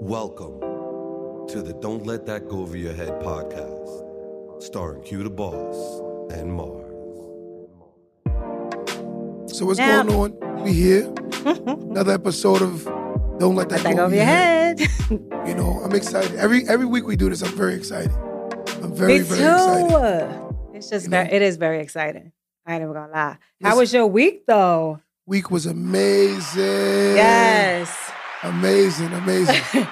Welcome 0.00 0.60
to 1.48 1.62
the 1.62 1.72
Don't 1.80 2.06
Let 2.06 2.26
That 2.26 2.48
Go 2.48 2.60
Over 2.60 2.76
Your 2.76 2.92
Head 2.92 3.08
podcast, 3.22 4.62
starring 4.62 5.02
Q 5.02 5.22
the 5.24 5.30
Boss 5.30 6.00
and 6.32 6.52
Mars. 6.52 6.82
So 9.56 9.66
what's 9.66 9.78
Now- 9.78 10.02
going 10.04 10.32
on? 10.42 10.62
We 10.62 10.72
here. 10.72 11.12
Another 11.44 12.12
episode 12.12 12.62
of 12.62 12.84
Don't 13.38 13.54
Let 13.56 13.68
That, 13.70 13.82
Let 13.82 13.84
that 13.84 13.96
go 13.96 14.04
over 14.04 14.14
your 14.14 14.24
head. 14.24 14.80
You 15.10 15.54
know, 15.54 15.80
I'm 15.84 15.92
excited. 15.94 16.36
Every 16.36 16.66
every 16.68 16.86
week 16.86 17.06
we 17.06 17.16
do 17.16 17.28
this, 17.30 17.42
I'm 17.42 17.56
very 17.56 17.74
excited. 17.74 18.12
I'm 18.82 18.94
very, 18.94 19.14
Me 19.14 19.18
very 19.20 19.40
too. 19.40 19.86
excited. 19.86 20.44
It's 20.74 20.90
just 20.90 21.04
You 21.06 21.10
very, 21.10 21.28
know? 21.28 21.34
it 21.34 21.42
is 21.42 21.56
very 21.56 21.80
exciting. 21.80 22.32
I 22.66 22.74
ain't 22.74 22.82
even 22.82 22.92
gonna 22.94 23.12
lie. 23.12 23.38
How 23.62 23.76
was 23.78 23.92
your 23.92 24.06
week 24.06 24.44
though? 24.46 25.00
Week 25.26 25.50
was 25.50 25.66
amazing. 25.66 27.16
Yes. 27.16 28.05
Amazing, 28.46 29.12
amazing. 29.12 29.60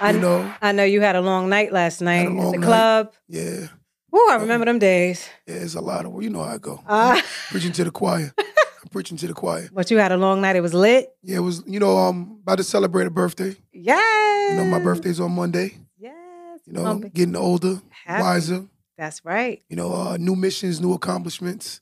I 0.00 0.12
you 0.12 0.20
know, 0.20 0.54
I 0.62 0.72
know 0.72 0.84
you 0.84 1.00
had 1.00 1.16
a 1.16 1.20
long 1.20 1.48
night 1.50 1.72
last 1.72 2.00
night 2.00 2.26
at 2.26 2.34
the 2.34 2.58
night. 2.58 2.62
club. 2.62 3.12
yeah. 3.28 3.66
Oh, 4.12 4.28
I 4.32 4.36
remember 4.36 4.64
them 4.66 4.78
days. 4.80 5.28
Yeah, 5.46 5.56
it's 5.56 5.74
a 5.76 5.80
lot 5.80 6.04
of 6.04 6.20
you 6.22 6.30
know 6.30 6.42
how 6.42 6.54
I 6.54 6.58
go. 6.58 6.80
Uh, 6.86 7.20
preaching 7.50 7.70
to 7.72 7.84
the 7.84 7.90
choir. 7.90 8.32
I'm 8.38 8.88
preaching 8.90 9.16
to 9.18 9.26
the 9.26 9.34
choir. 9.34 9.68
but 9.72 9.90
you 9.90 9.98
had 9.98 10.10
a 10.10 10.16
long 10.16 10.40
night. 10.40 10.56
It 10.56 10.62
was 10.62 10.72
lit. 10.74 11.10
Yeah, 11.22 11.36
it 11.36 11.40
was, 11.40 11.62
you 11.66 11.78
know, 11.78 11.96
um 11.98 12.38
about 12.42 12.58
to 12.58 12.64
celebrate 12.64 13.06
a 13.06 13.10
birthday. 13.10 13.54
Yes. 13.72 14.50
You 14.52 14.56
know, 14.58 14.64
my 14.64 14.82
birthday's 14.82 15.20
on 15.20 15.32
Monday. 15.32 15.76
Yes. 15.98 16.60
You 16.66 16.72
know, 16.72 16.94
be- 16.98 17.08
getting 17.10 17.36
older, 17.36 17.80
Happy. 18.04 18.22
wiser. 18.22 18.66
That's 18.96 19.24
right. 19.24 19.62
You 19.68 19.76
know, 19.76 19.92
uh, 19.92 20.16
new 20.18 20.34
missions, 20.36 20.80
new 20.80 20.92
accomplishments, 20.94 21.80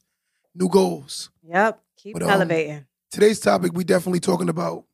new 0.55 0.69
goals. 0.69 1.31
Yep. 1.49 1.81
Keep 1.99 2.13
But, 2.15 2.23
um, 2.25 2.31
elevating. 2.31 2.87
Today's 3.11 3.41
topic, 3.41 3.73
we 3.75 3.85
definitely 3.85 4.21
talking 4.21 4.49
about 4.51 4.85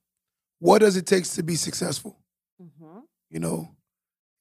what 0.64 0.78
does 0.78 0.96
it 0.96 1.04
take 1.06 1.24
to 1.24 1.42
be 1.42 1.56
successful. 1.56 2.16
Mhm. 2.58 3.02
You 3.28 3.38
know, 3.38 3.76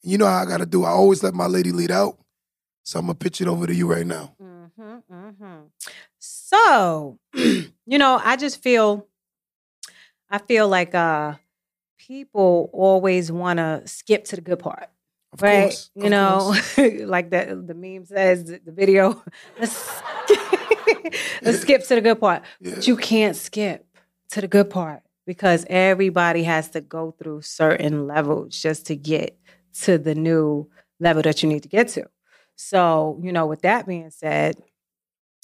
you 0.04 0.18
know 0.18 0.26
how 0.26 0.38
I 0.38 0.46
got 0.46 0.60
to 0.60 0.66
do. 0.66 0.86
I 0.86 0.90
always 0.92 1.22
let 1.22 1.34
my 1.34 1.48
lady 1.48 1.74
lead 1.74 1.92
out, 1.92 2.18
so 2.86 2.98
I'm 3.00 3.08
gonna 3.08 3.16
pitch 3.16 3.42
it 3.42 3.48
over 3.50 3.68
to 3.68 3.76
you 3.76 3.92
right 3.92 4.08
now. 4.08 4.34
hmm 4.40 5.00
hmm 5.10 5.60
So, 6.20 7.20
you 7.34 7.98
know, 7.98 8.22
I 8.24 8.38
just 8.38 8.64
feel, 8.64 9.06
I 10.30 10.38
feel 10.38 10.70
like 10.70 10.96
uh, 10.96 11.34
people 11.98 12.70
always 12.72 13.30
want 13.30 13.58
to 13.58 13.82
skip 13.86 14.24
to 14.26 14.38
the 14.38 14.42
good 14.42 14.60
part, 14.60 14.88
Of 15.34 15.42
right? 15.42 15.64
course, 15.64 15.92
you 15.94 16.10
know, 16.10 16.56
like 17.06 17.32
the 17.32 17.62
the 17.68 17.74
meme 17.76 18.06
says, 18.06 18.46
the 18.46 18.72
video. 18.72 19.22
Let's, 19.60 20.02
let's 21.42 21.60
skip 21.68 21.84
to 21.88 21.96
the 21.96 22.02
good 22.02 22.20
part, 22.22 22.44
Yeah. 22.62 22.76
but 22.76 22.88
you 22.88 22.96
can't 22.96 23.36
skip 23.36 23.86
to 24.32 24.40
the 24.40 24.48
good 24.48 24.70
part 24.70 25.03
because 25.26 25.66
everybody 25.70 26.44
has 26.44 26.70
to 26.72 26.82
go 26.82 27.12
through 27.12 27.42
certain 27.42 28.08
levels 28.08 28.60
just 28.62 28.86
to 28.88 28.96
get 28.96 29.38
to 29.82 29.98
the 29.98 30.16
new 30.16 30.70
level 31.00 31.22
that 31.22 31.42
you 31.42 31.50
need 31.50 31.64
to 31.64 31.70
get 31.70 31.88
to. 31.90 32.06
So, 32.56 33.20
you 33.22 33.32
know, 33.32 33.46
with 33.46 33.62
that 33.62 33.88
being 33.88 34.10
said, 34.10 34.58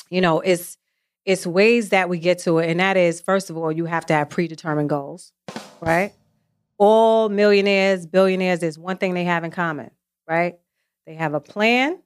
you 0.10 0.22
know, 0.22 0.40
it's 0.40 0.78
it's 1.26 1.46
ways 1.46 1.90
that 1.90 2.10
we 2.10 2.18
get 2.18 2.40
to 2.40 2.60
it, 2.60 2.70
and 2.70 2.80
that 2.80 2.98
is 2.98 3.22
first 3.22 3.50
of 3.50 3.58
all, 3.58 3.72
you 3.72 3.86
have 3.86 4.06
to 4.08 4.14
have 4.14 4.30
predetermined 4.30 4.90
goals, 4.90 5.32
right? 5.82 6.14
All 6.78 7.30
millionaires, 7.30 8.06
billionaires, 8.06 8.60
there's 8.60 8.80
one 8.80 8.98
thing 8.98 9.14
they 9.14 9.26
have 9.26 9.44
in 9.44 9.52
common, 9.52 9.92
right? 10.28 10.56
They 11.06 11.16
have 11.16 11.34
a 11.34 11.40
plan 11.40 12.00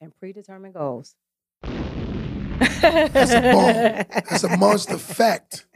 and 0.00 0.14
predetermined 0.18 0.74
goals. 0.74 1.14
That's 1.62 3.32
a. 3.32 4.06
That's 4.10 4.44
a 4.44 4.56
monster 4.56 4.98
fact. 4.98 5.66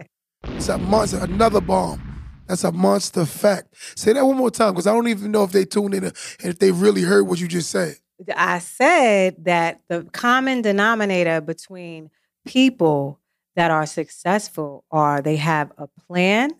It's 0.56 0.68
a 0.68 0.78
monster. 0.78 1.18
Another 1.18 1.60
bomb. 1.60 2.02
That's 2.46 2.64
a 2.64 2.72
monster 2.72 3.26
fact. 3.26 3.74
Say 3.96 4.14
that 4.14 4.24
one 4.24 4.36
more 4.36 4.50
time, 4.50 4.72
because 4.72 4.86
I 4.86 4.92
don't 4.92 5.08
even 5.08 5.30
know 5.30 5.44
if 5.44 5.52
they 5.52 5.64
tuned 5.64 5.94
in 5.94 6.04
and 6.04 6.14
if 6.40 6.58
they 6.58 6.72
really 6.72 7.02
heard 7.02 7.24
what 7.24 7.40
you 7.40 7.46
just 7.46 7.70
said. 7.70 7.96
I 8.34 8.58
said 8.58 9.44
that 9.44 9.82
the 9.88 10.08
common 10.12 10.62
denominator 10.62 11.40
between 11.40 12.10
people 12.46 13.20
that 13.54 13.70
are 13.70 13.86
successful 13.86 14.84
are 14.90 15.20
they 15.20 15.36
have 15.36 15.72
a 15.78 15.86
plan, 15.86 16.52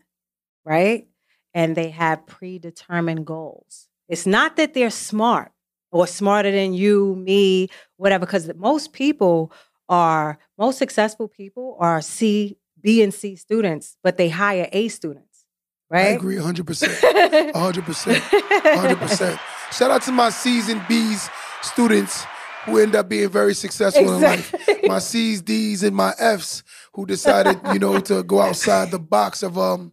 right? 0.65 1.09
And 1.55 1.75
they 1.75 1.91
have 1.91 2.27
predetermined 2.27 3.27
goals. 3.27 3.89
It's 4.09 4.27
not 4.27 4.57
that 4.57 4.75
they're 4.75 4.91
smart 4.91 5.53
or 5.91 6.07
smarter 6.07 6.51
than 6.51 6.75
you, 6.75 7.17
me, 7.17 7.69
whatever, 7.97 8.27
because 8.27 8.51
most 8.55 8.93
people 8.93 9.51
are, 9.89 10.39
most 10.59 10.79
successful 10.79 11.29
people 11.29 11.77
are 11.81 12.03
C, 12.03 12.59
B, 12.81 13.03
and 13.03 13.13
C 13.13 13.37
students, 13.37 13.97
but 14.03 14.17
they 14.17 14.29
hire 14.29 14.69
A 14.73 14.89
students, 14.89 15.45
right? 15.91 16.07
I 16.07 16.11
agree 16.11 16.37
100%. 16.37 17.53
100%. 17.53 17.53
100%. 17.53 19.41
Shout 19.73 19.91
out 19.91 20.03
to 20.03 20.13
my 20.13 20.31
C's 20.31 20.69
and 20.69 20.87
B's 20.89 21.29
students 21.63 22.25
who 22.65 22.79
end 22.79 22.95
up 22.95 23.09
being 23.09 23.29
very 23.29 23.55
successful 23.55 24.15
in 24.15 24.21
life. 24.21 24.55
My 24.85 24.99
C's, 24.99 25.43
D's, 25.43 25.83
and 25.83 25.95
my 25.95 26.15
F's 26.19 26.63
who 26.93 27.07
decided, 27.07 27.59
you 27.73 27.79
know, 27.79 28.01
to 28.01 28.23
go 28.23 28.41
outside 28.41 28.91
the 28.91 28.99
box 28.99 29.43
of, 29.43 29.59
um, 29.59 29.93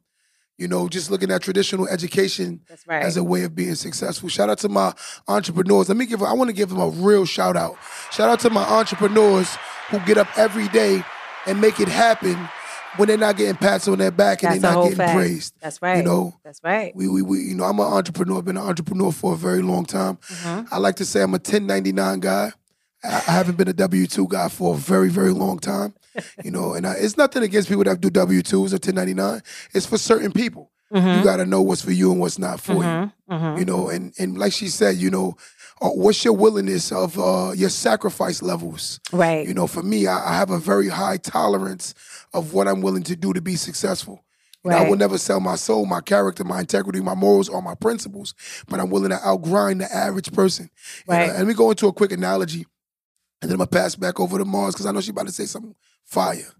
you 0.57 0.67
know, 0.67 0.87
just 0.87 1.11
looking 1.11 1.31
at 1.31 1.41
traditional 1.41 1.87
education 1.87 2.61
right. 2.87 3.03
as 3.03 3.17
a 3.17 3.23
way 3.23 3.43
of 3.43 3.55
being 3.55 3.75
successful. 3.75 4.29
Shout 4.29 4.49
out 4.49 4.59
to 4.59 4.69
my 4.69 4.93
entrepreneurs. 5.27 5.89
Let 5.89 5.97
me 5.97 6.05
give. 6.05 6.23
I 6.23 6.33
want 6.33 6.49
to 6.49 6.55
give 6.55 6.69
them 6.69 6.79
a 6.79 6.89
real 6.89 7.25
shout 7.25 7.57
out. 7.57 7.77
Shout 8.11 8.29
out 8.29 8.39
to 8.41 8.49
my 8.49 8.63
entrepreneurs 8.63 9.53
who 9.89 9.99
get 10.01 10.17
up 10.17 10.27
every 10.37 10.67
day 10.69 11.03
and 11.45 11.59
make 11.59 11.79
it 11.79 11.87
happen 11.87 12.49
when 12.97 13.07
they're 13.07 13.17
not 13.17 13.37
getting 13.37 13.55
pats 13.55 13.87
on 13.87 13.97
their 13.97 14.11
back 14.11 14.43
and 14.43 14.51
That's 14.53 14.61
they're 14.61 14.71
not 14.71 14.83
getting 14.83 14.97
fact. 14.97 15.15
praised. 15.15 15.53
That's 15.61 15.81
right. 15.81 15.97
You 15.97 16.03
know, 16.03 16.33
That's 16.43 16.61
right. 16.63 16.95
we, 16.95 17.07
we, 17.07 17.21
we, 17.21 17.39
you 17.39 17.55
know, 17.55 17.63
I'm 17.65 17.79
an 17.79 17.85
entrepreneur. 17.85 18.37
I've 18.39 18.45
been 18.45 18.57
an 18.57 18.63
entrepreneur 18.63 19.11
for 19.11 19.33
a 19.33 19.37
very 19.37 19.61
long 19.61 19.85
time. 19.85 20.17
Mhm. 20.27 20.67
I 20.71 20.77
like 20.77 20.95
to 20.97 21.05
say 21.05 21.21
I'm 21.21 21.33
a 21.33 21.37
1099 21.39 22.19
guy. 22.19 22.51
I, 23.03 23.07
I 23.07 23.31
haven't 23.31 23.57
been 23.57 23.67
a 23.67 23.73
W 23.73 24.07
two 24.07 24.27
guy 24.27 24.47
for 24.49 24.73
a 24.73 24.77
very, 24.77 25.09
very 25.09 25.31
long 25.31 25.59
time. 25.59 25.93
You 26.45 26.51
know, 26.51 26.73
and 26.73 26.87
I, 26.87 26.93
it's 26.93 27.17
nothing 27.17 27.43
against 27.43 27.67
people 27.67 27.83
that 27.83 27.99
do 27.99 28.09
W 28.09 28.41
twos 28.41 28.71
or 28.73 28.77
1099. 28.77 29.41
It's 29.73 29.85
for 29.85 29.97
certain 29.97 30.31
people. 30.31 30.71
Mhm. 30.93 31.17
You 31.17 31.23
got 31.25 31.37
to 31.37 31.45
know 31.45 31.61
what's 31.61 31.81
for 31.81 31.91
you 31.91 32.11
and 32.11 32.21
what's 32.21 32.39
not 32.39 32.61
for 32.61 32.73
you 32.73 32.79
Mhm. 32.79 33.11
Mhm. 33.29 33.59
you 33.59 33.65
know 33.65 33.89
and 33.89 34.13
and 34.19 34.37
like 34.37 34.53
she 34.53 34.67
said 34.67 34.95
you 34.97 35.09
know 35.09 35.35
uh, 35.81 35.89
what's 35.89 36.23
your 36.23 36.35
willingness 36.35 36.91
of 36.91 37.17
uh, 37.19 37.51
your 37.55 37.69
sacrifice 37.71 38.41
levels 38.43 38.99
Right. 39.11 39.45
you 39.47 39.53
know 39.55 39.65
for 39.67 39.81
me 39.81 40.05
I, 40.07 40.29
I 40.33 40.37
have 40.37 40.51
a 40.51 40.59
very 40.59 40.87
high 40.89 41.17
tolerance 41.17 41.95
of 42.35 42.53
what 42.53 42.67
i'm 42.67 42.81
willing 42.81 43.03
to 43.03 43.15
do 43.15 43.33
to 43.33 43.41
be 43.41 43.55
successful 43.55 44.23
know, 44.63 44.77
i 44.77 44.87
will 44.89 44.97
never 44.97 45.17
sell 45.17 45.39
my 45.39 45.55
soul 45.55 45.85
my 45.85 46.01
character 46.01 46.43
my 46.43 46.59
integrity 46.59 47.01
my 47.01 47.15
morals 47.15 47.49
or 47.49 47.61
my 47.61 47.75
principles 47.75 48.33
but 48.67 48.79
i'm 48.79 48.89
willing 48.89 49.09
to 49.09 49.17
outgrind 49.17 49.79
the 49.79 49.91
average 49.95 50.31
person 50.31 50.69
You 51.07 51.13
uh, 51.13 51.17
know, 51.17 51.25
Right. 51.27 51.35
and 51.35 51.47
we 51.47 51.53
go 51.53 51.69
into 51.71 51.87
a 51.87 51.93
quick 51.93 52.11
analogy 52.11 52.65
and 53.41 53.49
then 53.49 53.53
i'm 53.53 53.57
gonna 53.57 53.67
pass 53.67 53.95
back 53.95 54.19
over 54.19 54.37
to 54.37 54.45
mars 54.45 54.73
because 54.75 54.85
i 54.85 54.91
know 54.91 55.01
she's 55.01 55.09
about 55.09 55.27
to 55.27 55.33
say 55.33 55.45
something 55.45 55.75
fire 56.03 56.51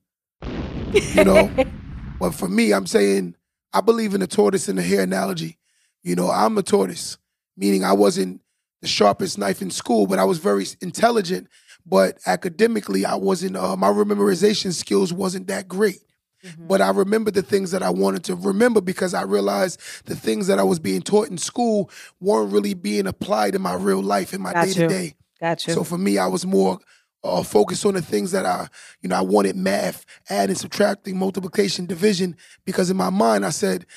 you 1.13 1.23
know 1.23 1.51
but 2.19 2.33
for 2.33 2.47
me, 2.47 2.71
I'm 2.73 2.87
saying 2.87 3.35
I 3.73 3.81
believe 3.81 4.13
in 4.13 4.21
the 4.21 4.27
tortoise 4.27 4.67
and 4.69 4.77
the 4.77 4.83
hare 4.83 5.01
analogy. 5.01 5.57
You 6.03 6.15
know, 6.15 6.29
I'm 6.31 6.57
a 6.57 6.63
tortoise, 6.63 7.17
meaning 7.57 7.83
I 7.83 7.93
wasn't 7.93 8.41
the 8.81 8.87
sharpest 8.87 9.37
knife 9.37 9.61
in 9.61 9.69
school, 9.69 10.07
but 10.07 10.19
I 10.19 10.23
was 10.23 10.37
very 10.37 10.65
intelligent. 10.81 11.47
But 11.85 12.17
academically, 12.25 13.05
I 13.05 13.15
wasn't. 13.15 13.55
Uh, 13.57 13.75
my 13.75 13.89
memorization 13.89 14.73
skills 14.73 15.13
wasn't 15.13 15.47
that 15.47 15.67
great. 15.67 15.99
Mhm. 16.43 16.67
But 16.67 16.81
I 16.81 16.89
remember 16.89 17.31
the 17.31 17.41
things 17.41 17.71
that 17.71 17.81
I 17.83 17.89
wanted 17.89 18.23
to 18.25 18.35
remember 18.35 18.81
because 18.81 19.13
I 19.13 19.23
realized 19.23 19.79
the 20.05 20.15
things 20.15 20.47
that 20.47 20.59
I 20.59 20.63
was 20.63 20.79
being 20.79 21.01
taught 21.01 21.29
in 21.29 21.37
school 21.37 21.89
weren't 22.19 22.51
really 22.51 22.73
being 22.73 23.07
applied 23.07 23.55
in 23.55 23.61
my 23.61 23.73
real 23.75 24.01
life 24.01 24.33
in 24.33 24.41
my 24.41 24.53
day 24.53 24.73
to 24.73 24.87
day. 24.87 25.15
Got 25.39 25.67
you. 25.67 25.73
So 25.73 25.83
for 25.83 25.97
me, 25.97 26.17
I 26.17 26.27
was 26.27 26.45
more 26.45 26.79
uh, 27.23 27.41
focused 27.41 27.83
on 27.85 27.95
the 27.95 28.01
things 28.03 28.31
that 28.31 28.45
I, 28.45 28.67
you 29.01 29.09
know, 29.09 29.15
I 29.15 29.21
wanted 29.21 29.55
math, 29.55 30.05
adding, 30.29 30.55
subtracting, 30.55 31.17
multiplication, 31.17 31.87
division, 31.87 32.35
because 32.65 32.91
in 32.91 32.97
my 32.97 33.09
mind 33.09 33.43
I 33.45 33.49
said, 33.49 33.87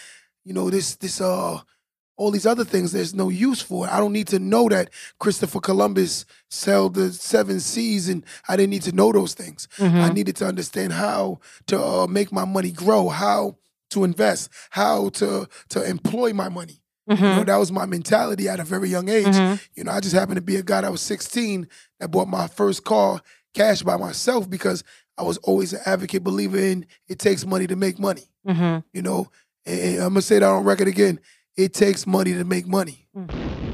you 0.45 0.55
know, 0.55 0.71
this, 0.71 0.97
this, 0.97 1.21
uh, 1.21 1.61
all 2.19 2.31
these 2.33 2.47
other 2.47 2.65
things, 2.65 2.93
there's 2.93 3.15
no 3.15 3.29
use 3.29 3.63
for 3.63 3.87
it. 3.87 3.93
I 3.93 3.99
don't 3.99 4.13
need 4.13 4.27
to 4.29 4.39
know 4.41 4.69
that 4.69 4.91
Christopher 5.21 5.61
Columbus 5.61 6.27
sailed 6.51 6.95
the 6.95 7.13
seven 7.13 7.61
seas, 7.61 8.09
and 8.09 8.25
I 8.49 8.57
didn't 8.57 8.71
need 8.71 8.83
to 8.83 8.93
know 8.93 9.13
those 9.13 9.35
things. 9.35 9.69
I 9.79 9.83
Mhm. 9.85 10.15
needed 10.15 10.37
to 10.37 10.47
understand 10.47 10.93
how 10.93 11.39
to 11.69 11.81
uh, 11.81 12.07
make 12.09 12.31
my 12.33 12.45
money 12.45 12.73
grow, 12.73 13.09
how 13.09 13.57
to 13.91 14.05
invest, 14.05 14.51
how 14.71 15.09
to 15.11 15.49
to 15.71 15.83
employ 15.89 16.33
my 16.33 16.49
money. 16.49 16.81
You 17.07 17.17
know, 17.17 17.23
Mhm. 17.43 17.47
that 17.47 17.57
was 17.57 17.73
my 17.73 17.87
mentality 17.87 18.49
at 18.51 18.61
a 18.61 18.65
very 18.65 18.91
young 18.91 19.09
age. 19.09 19.25
Mhm. 19.35 19.59
You 19.77 19.85
know, 19.85 19.93
I 19.93 20.01
just 20.01 20.15
happened 20.15 20.37
to 20.37 20.43
be 20.43 20.57
a 20.57 20.63
guy 20.63 20.83
that 20.83 20.93
was 20.93 21.01
16 21.01 21.67
that 22.01 22.11
bought 22.11 22.29
my 22.29 22.49
first 22.49 22.85
car 22.85 23.23
cash 23.55 23.83
by 23.83 23.97
myself 23.97 24.51
because 24.51 24.85
I 25.17 25.23
was 25.23 25.39
always 25.39 25.73
an 25.73 25.81
advocate 25.87 26.23
believer 26.23 26.59
in 26.59 26.85
it 27.09 27.19
takes 27.19 27.47
money 27.47 27.67
to 27.69 27.77
make 27.77 27.99
money. 27.99 28.29
Mhm. 28.47 28.85
You 28.93 29.03
know, 29.03 29.29
and, 29.65 29.81
and 29.81 30.03
I'm 30.03 30.09
gonna 30.11 30.23
say 30.23 30.39
that 30.41 30.45
on 30.49 30.65
record 30.65 30.89
again. 30.89 31.19
It 31.59 31.75
takes 31.75 32.07
money 32.07 32.35
to 32.35 32.45
make 32.45 32.69
money. 32.69 33.09
Mhm. 33.17 33.29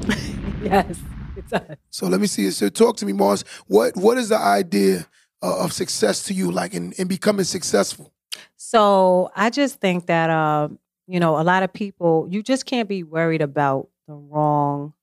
yes, 0.63 0.97
it 1.37 1.47
does. 1.47 1.77
So 1.91 2.07
let 2.07 2.19
me 2.19 2.25
see. 2.25 2.49
So 2.49 2.67
talk 2.67 2.97
to 2.97 3.05
me, 3.05 3.13
Mars. 3.13 3.45
What 3.67 3.95
what 3.95 4.17
is 4.17 4.29
the 4.29 4.39
idea 4.39 5.07
uh, 5.43 5.63
of 5.63 5.71
success 5.71 6.23
to 6.23 6.33
you, 6.33 6.51
like 6.51 6.73
in, 6.73 6.93
in 6.93 7.07
becoming 7.07 7.45
successful? 7.45 8.11
So 8.57 9.29
I 9.35 9.51
just 9.51 9.79
think 9.79 10.07
that 10.07 10.31
uh, 10.31 10.69
you 11.05 11.19
know, 11.19 11.39
a 11.39 11.43
lot 11.43 11.61
of 11.61 11.71
people, 11.71 12.27
you 12.27 12.41
just 12.41 12.65
can't 12.65 12.89
be 12.89 13.03
worried 13.03 13.43
about 13.43 13.89
the 14.07 14.15
wrong 14.15 14.93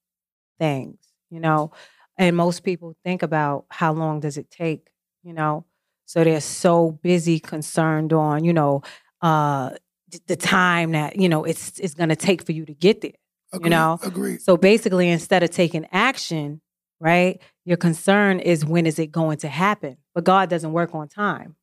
things, 0.59 0.99
you 1.31 1.39
know. 1.39 1.71
And 2.19 2.37
most 2.37 2.65
people 2.65 2.97
think 3.05 3.23
about 3.23 3.67
how 3.71 3.93
long 3.93 4.19
does 4.19 4.37
it 4.37 4.51
take, 4.51 4.89
you 5.23 5.33
know. 5.33 5.65
So 6.07 6.25
they're 6.25 6.41
so 6.41 6.91
busy 6.91 7.39
concerned 7.39 8.13
on, 8.13 8.43
you 8.45 8.53
know, 8.53 8.83
uh 9.21 9.71
the 10.27 10.37
time 10.37 10.93
that, 10.93 11.17
you 11.17 11.29
know, 11.29 11.45
it's 11.45 11.79
it's 11.79 11.95
gonna 11.95 12.17
take 12.17 12.45
for 12.45 12.53
you 12.53 12.65
to 12.67 12.75
get 12.75 13.01
there. 13.01 13.13
Agreed, 13.53 13.71
know? 13.71 13.99
Agreed. 14.03 14.41
So 14.43 14.57
basically, 14.57 15.09
instead 15.09 15.43
of 15.43 15.51
taking 15.51 15.87
action, 15.93 16.61
right, 17.01 17.41
your 17.65 17.77
concern 17.77 18.41
is 18.41 18.65
when 18.65 18.87
is 18.87 18.99
it 18.99 19.13
going 19.13 19.39
to 19.39 19.49
happen? 19.49 19.99
But 20.15 20.25
God 20.25 20.49
doesn't 20.49 20.73
work 20.73 20.95
on 20.95 21.09
time. 21.09 21.57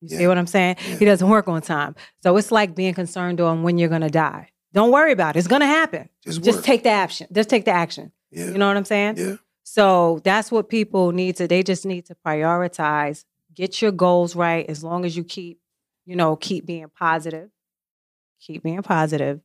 You 0.00 0.08
Yeah. 0.12 0.18
see 0.18 0.26
what 0.28 0.38
I'm 0.38 0.46
saying? 0.46 0.76
Yeah. 0.86 0.96
He 0.96 1.04
doesn't 1.04 1.28
work 1.28 1.48
on 1.48 1.62
time. 1.62 1.96
So 2.22 2.36
it's 2.36 2.52
like 2.52 2.74
being 2.76 2.94
concerned 2.94 3.40
on 3.40 3.62
when 3.64 3.76
you're 3.78 3.88
going 3.88 4.02
to 4.02 4.10
die. 4.10 4.50
Don't 4.72 4.92
worry 4.92 5.10
about 5.10 5.34
it. 5.34 5.40
It's 5.40 5.48
going 5.48 5.60
to 5.62 5.66
happen. 5.66 6.08
Just, 6.22 6.44
Just 6.44 6.64
take 6.64 6.82
the 6.84 6.90
action. 6.90 7.26
Just 7.32 7.48
take 7.48 7.64
the 7.64 7.70
action. 7.72 8.12
Yeah. 8.30 8.46
You 8.46 8.58
know 8.58 8.68
what 8.68 8.76
I'm 8.76 8.84
saying? 8.84 9.16
yeah. 9.16 9.36
So 9.64 10.20
that's 10.22 10.52
what 10.52 10.68
people 10.68 11.10
need 11.12 11.36
to, 11.38 11.48
they 11.48 11.62
just 11.64 11.84
need 11.86 12.06
to 12.06 12.14
prioritize, 12.24 13.24
get 13.54 13.82
your 13.82 13.90
goals 13.90 14.36
right 14.36 14.64
as 14.68 14.84
long 14.84 15.04
as 15.04 15.16
you 15.16 15.24
keep, 15.24 15.58
you 16.04 16.14
know, 16.14 16.36
keep 16.36 16.66
being 16.66 16.86
positive, 16.96 17.50
keep 18.40 18.62
being 18.62 18.82
positive. 18.82 19.40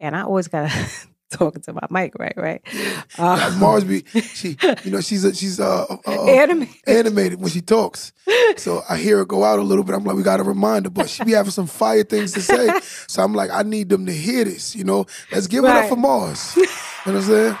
And 0.00 0.16
I 0.16 0.22
always 0.22 0.48
got 0.48 0.68
to 0.70 0.88
talking 1.32 1.62
to 1.62 1.72
my 1.72 1.86
mic, 1.90 2.14
right? 2.18 2.34
Right. 2.36 2.62
Uh, 3.16 3.50
Uh, 3.52 3.58
Mars 3.60 3.84
be 3.84 4.02
she, 4.34 4.56
you 4.82 4.90
know, 4.90 5.00
she's 5.00 5.24
a, 5.24 5.32
she's 5.40 5.60
uh, 5.60 5.84
uh, 5.88 5.96
uh, 6.06 6.24
anime. 6.26 6.68
animated 6.86 7.40
when 7.40 7.48
she 7.50 7.60
talks. 7.60 8.12
So 8.56 8.82
I 8.88 8.96
hear 8.96 9.18
her 9.18 9.24
go 9.24 9.44
out 9.44 9.60
a 9.60 9.62
little 9.62 9.84
bit. 9.84 9.94
I'm 9.94 10.02
like, 10.02 10.16
we 10.16 10.22
got 10.24 10.40
a 10.40 10.42
reminder, 10.42 10.90
but 10.90 11.08
she 11.08 11.22
be 11.22 11.30
having 11.32 11.52
some 11.52 11.66
fire 11.68 12.02
things 12.02 12.32
to 12.32 12.40
say. 12.42 12.80
So 13.06 13.22
I'm 13.22 13.32
like, 13.34 13.50
I 13.52 13.62
need 13.62 13.88
them 13.88 14.06
to 14.06 14.12
hear 14.12 14.44
this. 14.44 14.74
You 14.74 14.82
know, 14.82 15.06
let's 15.30 15.46
give 15.46 15.64
it 15.64 15.70
up 15.70 15.88
for 15.88 15.96
Mars. 15.96 16.56
You 16.56 16.62
know 16.64 16.68
what 17.04 17.16
I'm 17.16 17.22
saying? 17.22 17.58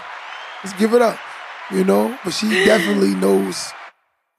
Let's 0.64 0.78
give 0.78 0.92
it 0.94 1.02
up. 1.02 1.18
You 1.70 1.84
know, 1.84 2.18
but 2.24 2.32
she 2.32 2.48
definitely 2.64 3.14
knows. 3.14 3.72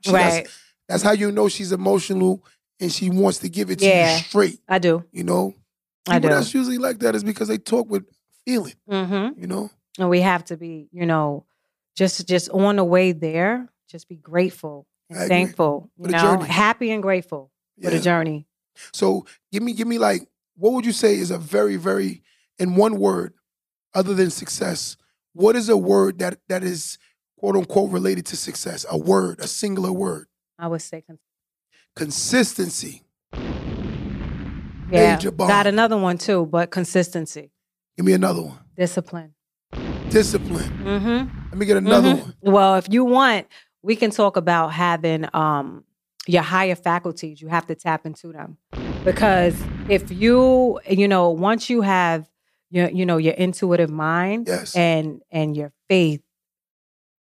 She 0.02 0.12
Right. 0.12 0.44
That's, 0.44 0.60
that's 0.90 1.04
how 1.04 1.12
you 1.14 1.32
know 1.32 1.48
she's 1.48 1.72
emotional 1.72 2.44
and 2.82 2.92
she 2.92 3.10
wants 3.10 3.40
to 3.40 3.50
give 3.50 3.72
it 3.72 3.80
to 3.80 3.86
Yeah. 3.86 4.18
you 4.18 4.24
straight. 4.24 4.60
I 4.68 4.80
do. 4.80 5.04
You 5.14 5.24
know, 5.24 5.54
I 6.08 6.20
do. 6.20 6.30
that's 6.30 6.54
usually 6.54 6.78
like 6.78 7.00
that 7.00 7.16
is 7.16 7.24
because 7.24 7.48
they 7.48 7.58
talk 7.58 7.90
with 7.90 8.06
feeling. 8.46 8.76
Mm-hmm. 8.90 9.40
You 9.42 9.48
know, 9.48 9.70
and 10.00 10.10
we 10.10 10.22
have 10.22 10.46
to 10.46 10.58
be 10.58 10.88
you 10.92 11.06
know 11.06 11.46
just 11.96 12.28
just 12.28 12.50
on 12.50 12.76
the 12.76 12.84
way 12.84 13.12
there 13.12 13.70
just 13.90 14.10
be 14.10 14.16
grateful 14.16 14.88
and 15.10 15.30
thankful 15.30 15.90
you 15.98 16.10
know 16.10 16.40
happy 16.40 16.92
and 16.92 17.02
grateful 17.02 17.52
for 17.82 17.90
the 17.92 18.00
journey 18.00 18.48
So 18.92 19.26
give 19.52 19.64
me, 19.64 19.74
give 19.74 19.88
me 19.88 19.98
like, 19.98 20.28
what 20.58 20.74
would 20.74 20.86
you 20.86 20.92
say 20.92 21.16
is 21.16 21.32
a 21.32 21.38
very, 21.38 21.78
very, 21.78 22.24
in 22.60 22.76
one 22.76 22.98
word, 23.00 23.34
other 23.94 24.14
than 24.14 24.30
success, 24.30 24.98
what 25.34 25.56
is 25.56 25.70
a 25.70 25.78
word 25.78 26.20
that 26.20 26.40
that 26.50 26.64
is 26.64 26.98
quote 27.38 27.56
unquote 27.56 27.92
related 27.92 28.26
to 28.28 28.36
success? 28.38 28.86
A 28.90 28.98
word, 28.98 29.40
a 29.40 29.48
singular 29.48 29.92
word. 29.94 30.28
i 30.60 30.68
would 30.68 30.82
say 30.82 31.02
con- 31.02 31.20
Consistency. 31.96 33.04
Yeah 34.92 35.16
Major 35.16 35.32
bomb. 35.32 35.48
got 35.48 35.68
another 35.68 35.98
one 35.98 36.18
too 36.18 36.46
but 36.46 36.72
consistency 36.72 37.52
Give 37.98 38.06
me 38.06 38.14
another 38.14 38.42
one. 38.42 38.58
discipline 38.78 39.34
Discipline. 40.10 40.70
mm-hmm. 40.84 41.38
Let 41.50 41.58
me 41.58 41.66
get 41.66 41.78
another 41.78 42.10
Mhm. 42.14 42.22
one. 42.22 42.34
well 42.42 42.76
if 42.76 42.88
you 42.92 43.04
want 43.06 43.48
we 43.82 43.96
can 43.96 44.12
talk 44.12 44.38
about 44.38 44.70
having 44.74 45.28
um 45.34 45.84
your 46.28 46.44
higher 46.44 46.76
faculties 46.76 47.42
you 47.42 47.48
have 47.50 47.66
to 47.68 47.76
tap 47.76 48.06
into 48.06 48.32
them 48.32 48.58
because 49.04 49.56
if 49.90 50.12
you 50.12 50.80
you 50.90 51.08
know 51.08 51.30
once 51.30 51.70
you 51.70 51.82
have 51.82 52.30
your 52.72 52.90
you 52.90 53.06
know 53.06 53.18
your 53.18 53.34
intuitive 53.34 53.90
mind 53.90 54.48
Yes. 54.48 54.76
and 54.76 55.22
and 55.32 55.56
your 55.58 55.72
faith 55.90 56.22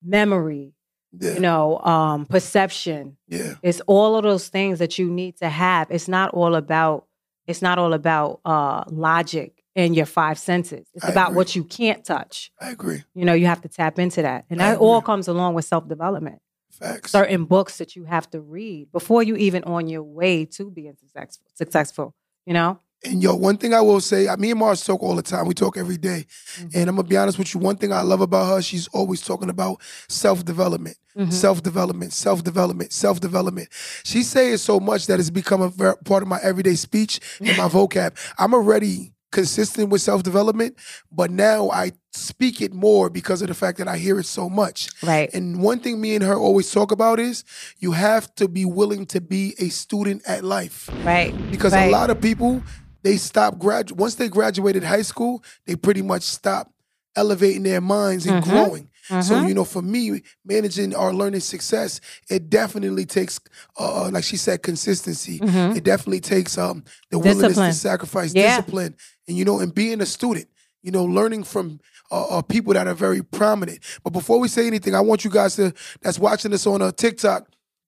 memory 0.03 0.73
Yeah. 1.19 1.35
you 1.35 1.41
know 1.41 1.79
um 1.81 2.27
perception 2.27 3.17
yeah. 3.29 3.55
it's 3.63 3.81
all 3.87 4.17
of 4.17 4.23
those 4.23 4.49
things 4.49 4.79
that 4.79 4.99
you 4.99 5.11
need 5.11 5.37
to 5.39 5.49
have 5.49 5.91
it's 5.91 6.09
not 6.09 6.33
all 6.35 6.55
about 6.55 7.06
it's 7.50 7.62
not 7.62 7.79
all 7.79 7.93
about 7.93 8.41
uh 8.44 8.82
logic 8.88 9.62
and 9.76 9.94
your 9.94 10.06
five 10.06 10.38
senses 10.38 10.87
it's 10.94 11.05
I 11.05 11.11
about 11.11 11.29
agree. 11.29 11.37
what 11.37 11.56
you 11.56 11.64
can't 11.64 12.05
touch 12.05 12.50
I 12.61 12.70
agree. 12.70 13.02
you 13.14 13.25
know 13.25 13.32
you 13.35 13.47
have 13.47 13.61
to 13.62 13.69
tap 13.69 13.99
into 13.99 14.23
that 14.23 14.44
and 14.50 14.62
I 14.62 14.70
that 14.73 14.79
all 14.79 15.00
comes 15.02 15.29
along 15.29 15.55
with 15.55 15.64
self-development 15.64 16.41
Facts. 16.70 17.11
certain 17.12 17.44
books 17.44 17.79
that 17.79 17.94
you 17.97 18.05
have 18.05 18.29
to 18.31 18.41
read 18.41 18.91
before 18.93 19.23
you 19.23 19.37
even 19.37 19.64
on 19.64 19.87
your 19.88 20.02
way 20.02 20.44
to 20.56 20.70
being 20.70 20.94
successful 20.97 21.47
successful 21.55 22.14
you 22.47 22.55
know 22.55 22.79
And 23.02 23.23
yo, 23.23 23.35
one 23.35 23.56
thing 23.56 23.73
I 23.73 23.81
will 23.81 24.00
say, 24.00 24.29
I, 24.29 24.37
me 24.37 24.50
and 24.50 24.61
Mars 24.61 24.85
talk 24.85 25.02
all 25.02 25.14
the 25.17 25.23
time. 25.23 25.47
We 25.47 25.55
talk 25.55 25.79
every 25.79 25.97
day. 25.97 26.26
Mhm. 26.58 26.70
And 26.75 26.88
I'm 26.91 26.97
gonna 26.97 27.08
be 27.08 27.17
honest 27.17 27.38
with 27.38 27.55
you. 27.55 27.61
One 27.61 27.76
thing 27.76 27.93
I 27.93 28.02
love 28.02 28.20
about 28.20 28.47
her, 28.55 28.61
she's 28.62 28.88
always 28.88 29.23
talking 29.23 29.49
about 29.49 29.81
self 30.08 30.44
development. 30.44 30.97
Mhm. 31.19 31.32
self 31.32 31.61
development, 31.62 32.12
self 32.12 32.44
development, 32.44 32.93
self 32.93 33.19
development. 33.20 33.69
She 34.05 34.23
say 34.23 34.52
it 34.52 34.58
so 34.58 34.79
much 34.79 35.06
that 35.08 35.19
it's 35.19 35.29
become 35.31 35.61
a 35.61 35.69
ver- 35.69 35.97
part 36.05 36.23
of 36.23 36.29
my 36.29 36.38
everyday 36.43 36.76
speech 36.76 37.19
and 37.41 37.56
my 37.56 37.69
vocab. 37.76 38.12
I'm 38.38 38.55
already 38.55 39.12
consistent 39.32 39.88
with 39.91 40.03
self 40.03 40.23
development, 40.23 40.76
but 41.11 41.31
now 41.32 41.69
I 41.70 41.93
speak 42.12 42.61
it 42.61 42.73
more 42.75 43.11
because 43.11 43.43
of 43.43 43.49
the 43.49 43.55
fact 43.55 43.79
that 43.79 43.88
I 43.88 43.96
hear 43.96 44.20
it 44.20 44.26
so 44.26 44.49
much. 44.49 44.88
right 45.03 45.29
And 45.35 45.61
one 45.62 45.81
thing 45.81 46.00
me 46.00 46.14
and 46.14 46.23
her 46.25 46.37
always 46.37 46.70
talk 46.70 46.93
about 46.93 47.19
is 47.19 47.44
you 47.81 47.93
have 47.93 48.32
to 48.37 48.46
be 48.46 48.64
willing 48.64 49.05
to 49.06 49.20
be 49.20 49.55
a 49.58 49.69
student 49.69 50.23
at 50.29 50.44
life 50.44 50.88
right 51.05 51.32
because 51.50 51.73
Right. 51.73 51.88
a 51.88 51.91
lot 51.91 52.11
of 52.11 52.20
people 52.20 52.62
they 53.02 53.17
stop 53.17 53.58
grad 53.58 53.91
once 53.93 54.14
they 54.17 54.29
graduated 54.29 54.82
high 54.85 55.02
school 55.02 55.43
they 55.67 55.76
pretty 55.76 56.02
much 56.02 56.23
stop 56.23 56.73
elevating 57.17 57.62
their 57.64 57.81
minds 57.81 58.26
and 58.26 58.43
Mhm. 58.43 58.49
growing 58.49 58.87
so 59.08 59.35
Mhm. 59.35 59.49
you 59.49 59.55
know 59.55 59.64
for 59.64 59.82
me 59.82 60.23
managing 60.44 60.94
our 60.94 61.12
learning 61.12 61.41
success 61.41 62.00
it 62.29 62.49
definitely 62.49 63.05
takes 63.05 63.41
uh 63.79 64.08
like 64.12 64.23
she 64.23 64.37
said 64.37 64.62
consistency 64.62 65.41
Mhm. 65.41 65.76
it 65.76 65.82
definitely 65.82 66.20
takes 66.20 66.56
um 66.56 66.85
the 67.11 67.19
willingness 67.19 67.56
to 67.56 67.61
sacrifice 67.73 68.32
Yeah. 68.32 68.56
discipline 68.56 68.94
and 69.26 69.37
you 69.37 69.44
know 69.44 69.58
and 69.58 69.75
being 69.75 70.00
a 70.00 70.06
student 70.06 70.46
you 70.82 70.93
know 70.93 71.05
learning 71.05 71.43
from 71.44 71.81
uh, 72.12 72.25
uh, 72.38 72.43
people 72.43 72.73
that 72.75 72.87
are 72.88 72.94
very 72.94 73.23
prominent 73.23 73.81
but 74.05 74.12
before 74.12 74.38
we 74.38 74.46
say 74.49 74.67
anything 74.69 74.94
i 74.94 75.00
want 75.00 75.25
you 75.25 75.31
guys 75.31 75.56
to 75.56 75.73
that's 76.03 76.19
watching 76.19 76.53
us 76.55 76.67
on 76.67 76.81
uh, 76.82 76.93
tiktok 76.93 77.46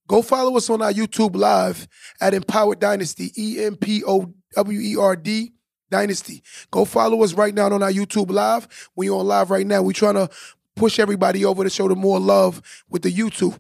Go 0.08 0.20
follow 0.20 0.56
us 0.56 0.69
on 0.69 0.82
our 0.82 0.93
YouTube 0.93 1.37
live 1.37 1.87
at 2.20 2.35
Empowered 2.35 2.81
Dynasty, 2.81 3.32
E 3.38 3.65
M 3.65 3.76
P 3.76 4.03
O 4.05 4.35
W 4.55 4.81
E 4.81 4.97
R 4.97 5.17
D 5.17 5.53
Dynasty. 5.91 6.43
Go 6.71 6.85
follow 6.85 7.23
us 7.23 7.35
right 7.35 7.55
now 7.55 7.67
on 7.67 7.83
our 7.83 7.93
YouTube 7.93 8.31
live. 8.31 8.67
We 8.97 9.11
on 9.11 9.27
live 9.27 9.51
right 9.51 9.67
now. 9.67 9.82
We 9.82 9.93
trying 9.93 10.15
to 10.15 10.29
push 10.75 10.99
everybody 10.99 11.44
over 11.44 11.65
to 11.65 11.71
show 11.71 11.89
them 11.89 11.99
more 11.99 12.19
love 12.19 12.63
with 12.89 13.03
the 13.03 13.13
YouTube 13.13 13.59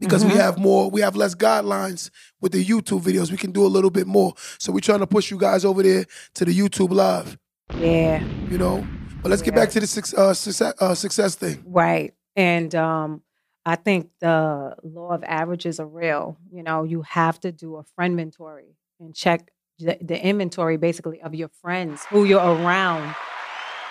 because 0.00 0.24
we 0.24 0.32
Mhm. 0.32 0.36
have 0.36 0.58
more, 0.58 0.90
we 0.90 1.00
have 1.00 1.14
less 1.14 1.34
guidelines 1.36 2.10
with 2.40 2.52
the 2.52 2.64
YouTube 2.64 3.02
videos. 3.02 3.30
We 3.30 3.36
can 3.36 3.52
do 3.52 3.64
a 3.64 3.68
little 3.68 3.90
bit 3.90 4.06
more. 4.08 4.34
So 4.58 4.72
we're 4.72 4.80
trying 4.80 4.98
to 5.00 5.06
push 5.06 5.30
you 5.30 5.38
guys 5.38 5.64
over 5.64 5.82
there 5.82 6.04
to 6.34 6.44
the 6.44 6.56
YouTube 6.56 6.90
live, 6.92 7.38
yeah 7.76 8.24
you 8.50 8.58
know. 8.58 8.84
But 9.22 9.30
let's 9.30 9.42
get 9.42 9.54
back 9.54 9.70
to 9.70 9.80
the 9.80 10.14
uh, 10.16 10.34
success, 10.34 10.74
uh, 10.80 10.94
success 10.94 11.34
thing. 11.34 11.62
Right. 11.66 12.14
And 12.36 12.72
um, 12.74 13.22
I 13.66 13.74
think 13.76 14.10
the 14.20 14.76
law 14.84 15.10
of 15.10 15.24
averages 15.24 15.80
are 15.80 15.86
real. 15.86 16.38
You 16.52 16.62
know, 16.62 16.84
you 16.84 17.02
have 17.02 17.38
to 17.40 17.50
do 17.52 17.76
a 17.76 17.82
friend 17.94 18.12
inventory 18.12 18.76
and 19.00 19.14
check 19.14 19.50
the, 19.78 19.98
the 20.00 20.22
inventory 20.22 20.76
basically 20.76 21.20
of 21.22 21.34
your 21.34 21.48
friends, 21.48 22.04
who 22.06 22.24
you're 22.24 22.40
around. 22.40 23.14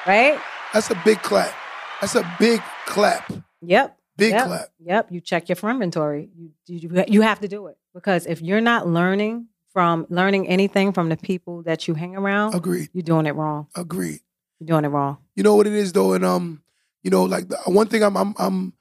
Right? 0.06 0.40
That's 0.74 0.90
a 0.90 1.02
big 1.04 1.22
clap. 1.22 1.54
That's 2.02 2.16
a 2.16 2.30
big 2.40 2.62
clap. 2.86 3.32
Yep. 3.62 3.98
Big 4.18 4.32
yep. 4.32 4.46
clap. 4.46 4.70
Yep. 4.80 5.12
You 5.12 5.22
check 5.22 5.50
your 5.50 5.56
friend 5.56 5.76
inventory. 5.76 6.30
You, 6.36 6.52
you 6.66 7.04
you 7.08 7.22
have 7.22 7.40
to 7.42 7.48
do 7.48 7.68
it 7.68 7.78
because 7.94 8.26
if 8.26 8.42
you're 8.42 8.62
not 8.62 8.88
learning 8.88 9.48
from 9.74 10.08
learning 10.10 10.48
anything 10.48 10.92
from 10.92 11.10
the 11.10 11.18
people 11.18 11.64
that 11.64 11.88
you 11.88 11.94
hang 11.94 12.16
around, 12.16 12.56
Agreed. 12.56 12.90
you're 12.94 13.04
doing 13.04 13.26
it 13.26 13.36
wrong. 13.36 13.68
Agreed. 13.76 14.22
You're 14.60 14.68
doing 14.68 14.86
it 14.86 14.90
wrong. 14.90 15.18
You 15.36 15.44
know 15.44 15.56
what 15.56 15.68
it 15.68 15.74
is 15.74 15.94
though, 15.94 16.14
and 16.14 16.26
um, 16.26 16.64
you 17.04 17.12
know, 17.12 17.24
like 17.24 17.48
the, 17.48 17.58
one 17.68 17.88
thing 17.88 18.04
I'm 18.04 18.18
I'm 18.18 18.34
I'm 18.40 18.74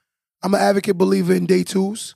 I'm 0.42 0.54
an 0.54 0.60
advocate 0.60 0.96
believer 0.96 1.34
in 1.34 1.46
day 1.46 1.64
twos. 1.64 2.14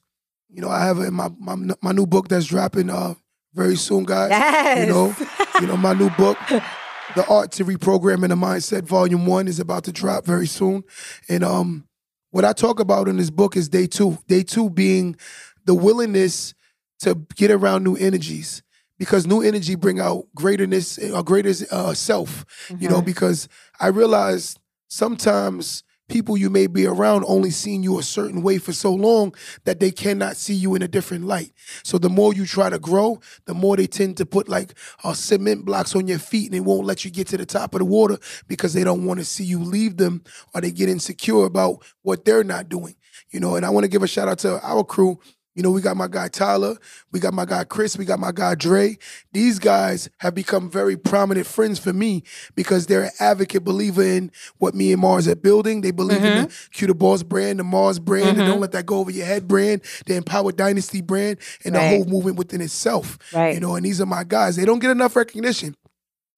You 0.49 0.63
know, 0.63 0.69
I 0.69 0.85
have 0.85 0.99
it 0.99 1.05
in 1.05 1.15
my 1.15 1.31
my 1.39 1.57
my 1.83 1.93
new 1.93 2.07
book 2.07 2.29
that's 2.29 2.47
dropping 2.47 2.91
uh 2.91 3.15
very 3.55 3.77
soon, 3.77 4.05
guys. 4.05 4.31
Yes. 4.31 4.87
You 4.87 4.93
know, 4.93 5.15
you 5.61 5.67
know, 5.67 5.77
my 5.77 5.93
new 5.95 6.11
book, 6.11 6.39
The 7.17 7.27
Art 7.29 7.51
to 7.53 7.65
Reprogramming 7.65 8.29
the 8.29 8.37
Mindset, 8.37 8.83
Volume 8.85 9.27
One, 9.27 9.49
is 9.49 9.59
about 9.59 9.85
to 9.85 9.93
drop 9.93 10.25
very 10.25 10.47
soon. 10.47 10.85
And 11.29 11.43
um, 11.43 11.89
what 12.31 12.45
I 12.45 12.53
talk 12.53 12.79
about 12.79 13.09
in 13.09 13.17
this 13.17 13.31
book 13.31 13.57
is 13.57 13.69
day 13.69 13.87
two. 13.89 14.19
Day 14.29 14.45
two 14.45 14.71
being 14.71 15.17
the 15.65 15.75
willingness 15.75 16.55
to 17.01 17.17
get 17.35 17.51
around 17.51 17.83
new 17.83 17.97
energies. 17.97 18.63
Because 18.99 19.27
new 19.27 19.41
energy 19.43 19.75
bring 19.77 19.99
out 19.99 20.27
greaterness, 20.37 20.99
a 20.99 21.23
greater 21.25 21.53
uh, 21.71 21.95
self 21.95 22.45
you 22.79 22.89
know, 22.89 23.01
Mhm. 23.01 23.07
because 23.07 23.49
I 23.81 23.87
realize 23.89 24.57
sometimes 24.89 25.83
people 26.11 26.37
you 26.37 26.51
may 26.51 26.67
be 26.67 26.87
around 26.87 27.25
only 27.27 27.51
seeing 27.51 27.83
you 27.83 27.99
a 27.99 28.03
certain 28.03 28.43
way 28.43 28.59
for 28.59 28.73
so 28.73 28.93
long 28.93 29.35
that 29.65 29.81
they 29.81 29.91
cannot 29.91 30.37
see 30.37 30.55
you 30.55 30.75
in 30.75 30.83
a 30.83 30.89
different 30.89 31.25
light. 31.25 31.53
So 31.83 31.97
the 31.97 32.11
more 32.11 32.35
you 32.35 32.45
try 32.45 32.69
to 32.69 32.79
grow, 32.79 33.21
the 33.47 33.55
more 33.55 33.77
they 33.77 33.87
tend 33.87 34.17
to 34.19 34.27
put 34.27 34.49
like 34.49 34.75
uh, 35.05 35.15
cement 35.15 35.65
blocks 35.65 35.95
on 35.95 36.07
your 36.07 36.19
feet 36.19 36.47
and 36.47 36.55
they 36.55 36.61
won't 36.61 36.87
let 36.87 37.05
you 37.05 37.11
get 37.11 37.29
to 37.29 37.37
the 37.37 37.47
top 37.47 37.75
of 37.75 37.79
the 37.79 37.85
water 37.85 38.19
because 38.49 38.75
they 38.75 38.85
don't 38.85 39.07
want 39.07 39.21
to 39.21 39.25
see 39.25 39.45
you 39.45 39.63
leave 39.63 39.97
them 39.97 40.23
or 40.55 40.61
they 40.61 40.73
get 40.73 40.89
insecure 40.89 41.45
about 41.45 41.83
what 42.03 42.25
they're 42.25 42.45
not 42.45 42.69
doing. 42.69 42.97
You 43.31 43.39
know, 43.39 43.55
and 43.55 43.65
I 43.65 43.71
want 43.71 43.85
to 43.85 43.91
give 43.91 44.03
a 44.03 44.09
shout 44.09 44.29
out 44.29 44.41
to 44.41 44.61
our 44.67 44.83
crew 44.83 45.21
you 45.55 45.63
know, 45.63 45.71
we 45.71 45.81
got 45.81 45.97
my 45.97 46.07
guy 46.07 46.29
Tyler, 46.29 46.77
we 47.11 47.19
got 47.19 47.35
my 47.35 47.45
guy 47.45 47.65
Chris, 47.65 47.97
we 47.97 48.05
got 48.05 48.21
my 48.21 48.33
guy 48.33 48.55
Dre. 48.55 48.97
These 49.33 49.59
guys 49.59 50.09
have 50.19 50.35
become 50.35 50.71
very 50.71 50.97
prominent 50.97 51.47
friends 51.47 51.79
for 51.79 51.93
me 51.93 52.23
because 52.55 52.87
they're 52.87 53.05
an 53.05 53.11
advocate 53.19 53.65
believer 53.65 54.03
in 54.03 54.31
what 54.59 54.75
me 54.75 54.93
and 54.93 55.01
Mars 55.01 55.27
are 55.27 55.37
building. 55.37 55.81
They 55.81 55.91
believe 55.91 56.25
in 56.25 56.43
the 56.43 56.49
mm-hmm. 56.49 56.71
Q 56.73 56.87
the 56.87 56.95
Boss 56.95 57.23
brand, 57.23 57.59
the 57.59 57.65
Mars 57.65 57.99
brand, 57.99 58.29
and 58.29 58.39
don't 58.39 58.49
mm-hmm. 58.51 58.61
let 58.61 58.73
that 58.73 58.87
go 58.87 58.99
over 58.99 59.11
your 59.11 59.27
head 59.27 59.49
brand, 59.49 59.83
the 60.07 60.15
Empower 60.15 60.53
Dynasty 60.53 61.01
brand, 61.01 61.39
and 61.65 61.75
the 61.75 61.81
whole 61.81 62.05
movement 62.05 62.37
within 62.37 62.61
itself. 62.61 63.19
Right. 63.35 63.55
You 63.55 63.61
know, 63.61 63.75
and 63.75 63.85
these 63.85 64.01
are 64.01 64.07
my 64.07 64.25
guys. 64.25 64.57
They 64.57 64.65
don't 64.65 64.79
get 64.79 64.91
enough 64.91 65.17
recognition. 65.17 65.75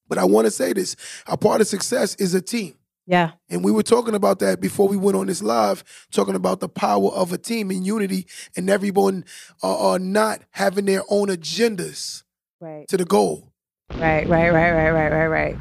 But 0.08 0.18
I 0.18 0.24
want 0.24 0.46
to 0.46 0.50
say 0.50 0.72
this 0.72 0.96
a 1.26 1.36
part 1.36 1.60
of 1.60 1.66
success 1.66 2.14
is 2.16 2.34
a 2.34 2.42
team. 2.42 2.74
Yeah. 3.06 3.32
And 3.50 3.64
we 3.64 3.72
were 3.72 3.82
talking 3.82 4.14
about 4.14 4.38
that 4.40 4.60
before 4.60 4.86
we 4.88 4.96
went 4.96 5.16
on 5.16 5.26
this 5.26 5.42
live, 5.42 5.82
talking 6.12 6.34
about 6.36 6.60
the 6.60 6.68
power 6.68 7.10
of 7.10 7.32
a 7.32 7.38
team 7.38 7.70
and 7.70 7.84
unity 7.84 8.26
and 8.56 8.70
everyone 8.70 9.24
uh, 9.62 9.92
uh, 9.92 9.98
not 9.98 10.42
having 10.50 10.84
their 10.84 11.02
own 11.08 11.28
agendas 11.28 12.22
Right. 12.60 12.86
to 12.88 12.96
the 12.96 13.04
goal. 13.04 13.52
Right, 13.94 14.28
right, 14.28 14.50
right, 14.52 14.70
right, 14.72 14.90
right, 14.90 15.10
right, 15.12 15.26
right. 15.26 15.56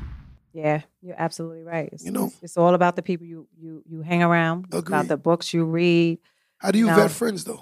Yeah, 0.54 0.82
you're 1.02 1.16
absolutely 1.18 1.64
right. 1.64 1.90
It's, 1.92 2.06
You 2.06 2.12
know- 2.12 2.28
it's, 2.28 2.38
it's 2.44 2.58
all 2.58 2.74
about 2.76 2.96
the 2.96 3.02
people 3.02 3.26
you 3.26 3.48
you 3.58 3.84
you 3.88 4.02
hang 4.02 4.22
around. 4.22 4.66
It's 4.72 4.88
about 4.88 5.08
the 5.08 5.18
books 5.18 5.54
you 5.54 5.64
read. 5.66 6.20
How 6.58 6.72
do 6.72 6.78
you 6.78 6.88
No. 6.88 6.96
vet 6.96 7.12
friends 7.12 7.44
though? 7.46 7.62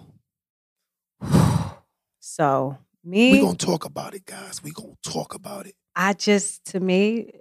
So 2.19 2.77
me, 3.03 3.31
We're 3.31 3.41
going 3.41 3.55
to 3.55 3.65
talk 3.65 3.85
about 3.85 4.13
it, 4.13 4.25
guys. 4.25 4.61
We're 4.63 4.73
going 4.73 4.95
to 5.01 5.09
talk 5.11 5.33
about 5.33 5.65
it. 5.67 5.75
I 5.95 6.13
just 6.13 6.65
to 6.65 6.79
me, 6.79 7.31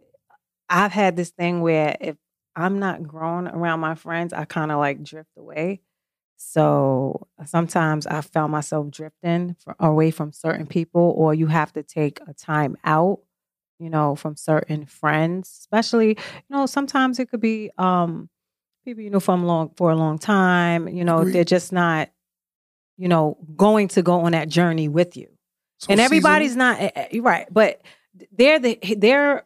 I've 0.71 0.93
had 0.93 1.17
this 1.17 1.31
thing 1.31 1.61
where 1.61 1.97
if 2.01 2.17
I'm 2.59 2.79
not 2.81 3.07
growing 3.07 3.47
around 3.47 3.81
my 3.81 3.95
friends, 3.95 4.33
I 4.33 4.45
kind 4.45 4.73
of 4.73 4.79
like 4.79 5.03
drift 5.03 5.31
away. 5.39 5.81
So 6.37 7.27
sometimes 7.47 8.07
I 8.07 8.21
found 8.21 8.53
myself 8.53 8.91
drifting 8.91 9.57
fr 9.63 9.73
away 9.81 10.11
from 10.11 10.33
certain 10.33 10.67
people, 10.67 11.15
or 11.17 11.35
you 11.35 11.47
have 11.47 11.73
to 11.73 11.83
take 11.83 12.21
a 12.27 12.33
time 12.35 12.77
out, 12.85 13.21
you 13.79 13.91
know, 13.91 14.15
from 14.15 14.37
certain 14.37 14.87
friends. 14.87 15.49
Especially, 15.61 16.09
you 16.11 16.51
know, 16.51 16.67
sometimes 16.67 17.19
it 17.19 17.31
could 17.31 17.41
be 17.41 17.71
um, 17.79 18.29
people 18.85 19.03
you 19.03 19.11
know 19.11 19.21
from 19.21 19.45
long 19.45 19.71
for 19.77 19.91
a 19.91 19.97
long 19.97 20.19
time. 20.19 20.89
You 20.89 21.05
know, 21.05 21.19
Agreed. 21.21 21.35
they're 21.35 21.45
just 21.45 21.73
not, 21.73 22.09
you 22.97 23.09
know, 23.09 23.37
going 23.57 23.89
to 23.89 24.03
go 24.03 24.21
on 24.21 24.33
that 24.33 24.49
journey 24.49 24.89
with 24.89 25.17
you 25.17 25.29
So 25.79 25.91
and 25.93 26.01
everybody's 26.01 26.51
seasonal- 26.53 26.73
not 26.75 26.81
eh, 26.81 26.91
eh, 26.95 27.09
you're 27.13 27.23
right 27.25 27.47
but 27.53 27.81
they're 28.33 28.59
the 28.61 28.79
they're 28.97 29.45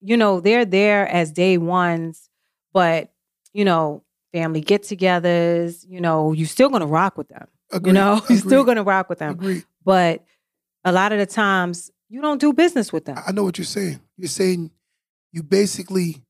you 0.00 0.16
know 0.16 0.40
they're 0.40 0.64
there 0.64 1.06
as 1.08 1.32
day 1.32 1.58
ones 1.58 2.29
but 2.72 3.12
you 3.52 3.64
know 3.64 4.02
family 4.32 4.60
get-togethers 4.60 5.84
you 5.88 6.00
know 6.00 6.32
you're 6.32 6.46
still 6.46 6.68
gonna 6.68 6.86
rock 6.86 7.16
with 7.18 7.28
them 7.28 7.46
Agreed. 7.72 7.86
you 7.90 7.92
know 7.92 8.20
you're 8.28 8.38
still 8.38 8.64
gonna 8.64 8.82
rock 8.82 9.08
with 9.08 9.18
them 9.18 9.32
Agreed. 9.32 9.64
but 9.84 10.24
a 10.84 10.92
lot 10.92 11.12
of 11.12 11.18
the 11.18 11.26
times 11.26 11.90
you 12.08 12.20
don't 12.20 12.40
do 12.40 12.52
business 12.52 12.92
with 12.92 13.04
them 13.04 13.18
I 13.26 13.32
know 13.32 13.44
what 13.44 13.58
you're 13.58 13.64
saying. 13.64 14.00
You're 14.16 14.28
saying 14.28 14.70
you 15.32 15.42
basically 15.42 16.22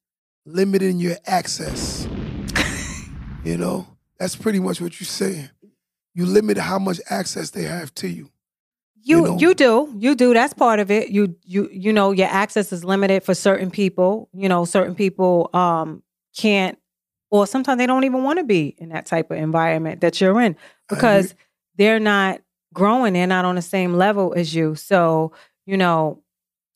limiting 0.47 0.99
your 0.99 1.17
access. 1.27 2.09
you 3.45 3.57
know, 3.57 3.87
that's 4.19 4.37
pretty 4.37 4.61
much 4.61 4.81
what 4.81 5.01
you're 5.01 5.07
saying. 5.07 5.49
You 6.15 6.27
limit 6.27 6.59
how 6.59 6.79
much 6.79 7.01
access 7.09 7.51
they 7.51 7.63
have 7.63 7.95
to 7.97 8.09
you. 8.09 8.31
you 9.03 9.17
you 9.17 9.23
know? 9.23 9.39
you 9.39 9.55
do 9.55 9.95
you 9.97 10.15
do 10.15 10.35
that's 10.35 10.53
part 10.53 10.81
of 10.81 10.91
it 10.91 11.09
you 11.09 11.35
you 11.45 11.69
you 11.73 11.93
know 11.93 12.11
your 12.11 12.29
access 12.29 12.73
is 12.73 12.85
limited 12.85 13.23
for 13.23 13.35
certain 13.35 13.71
people 13.71 14.29
you 14.35 14.49
know 14.49 14.65
certain 14.67 14.95
people 14.95 15.49
um 15.55 16.03
can't 16.37 16.79
or 17.31 17.47
sometimes 17.47 17.79
they 17.79 17.87
don't 17.87 18.05
even 18.05 18.25
want 18.25 18.39
to 18.39 18.45
be 18.45 18.75
in 18.79 18.89
that 18.91 19.07
type 19.07 19.31
of 19.31 19.37
environment 19.39 20.01
that 20.01 20.21
you're 20.21 20.41
in 20.41 20.57
because 20.89 21.35
they're 21.77 22.01
not 22.01 22.41
growing 22.75 23.13
they're 23.13 23.27
not 23.27 23.45
on 23.45 23.55
the 23.57 23.63
same 23.63 23.95
level 23.95 24.33
as 24.37 24.55
you. 24.55 24.75
So 24.75 25.33
you 25.67 25.77
know 25.77 26.23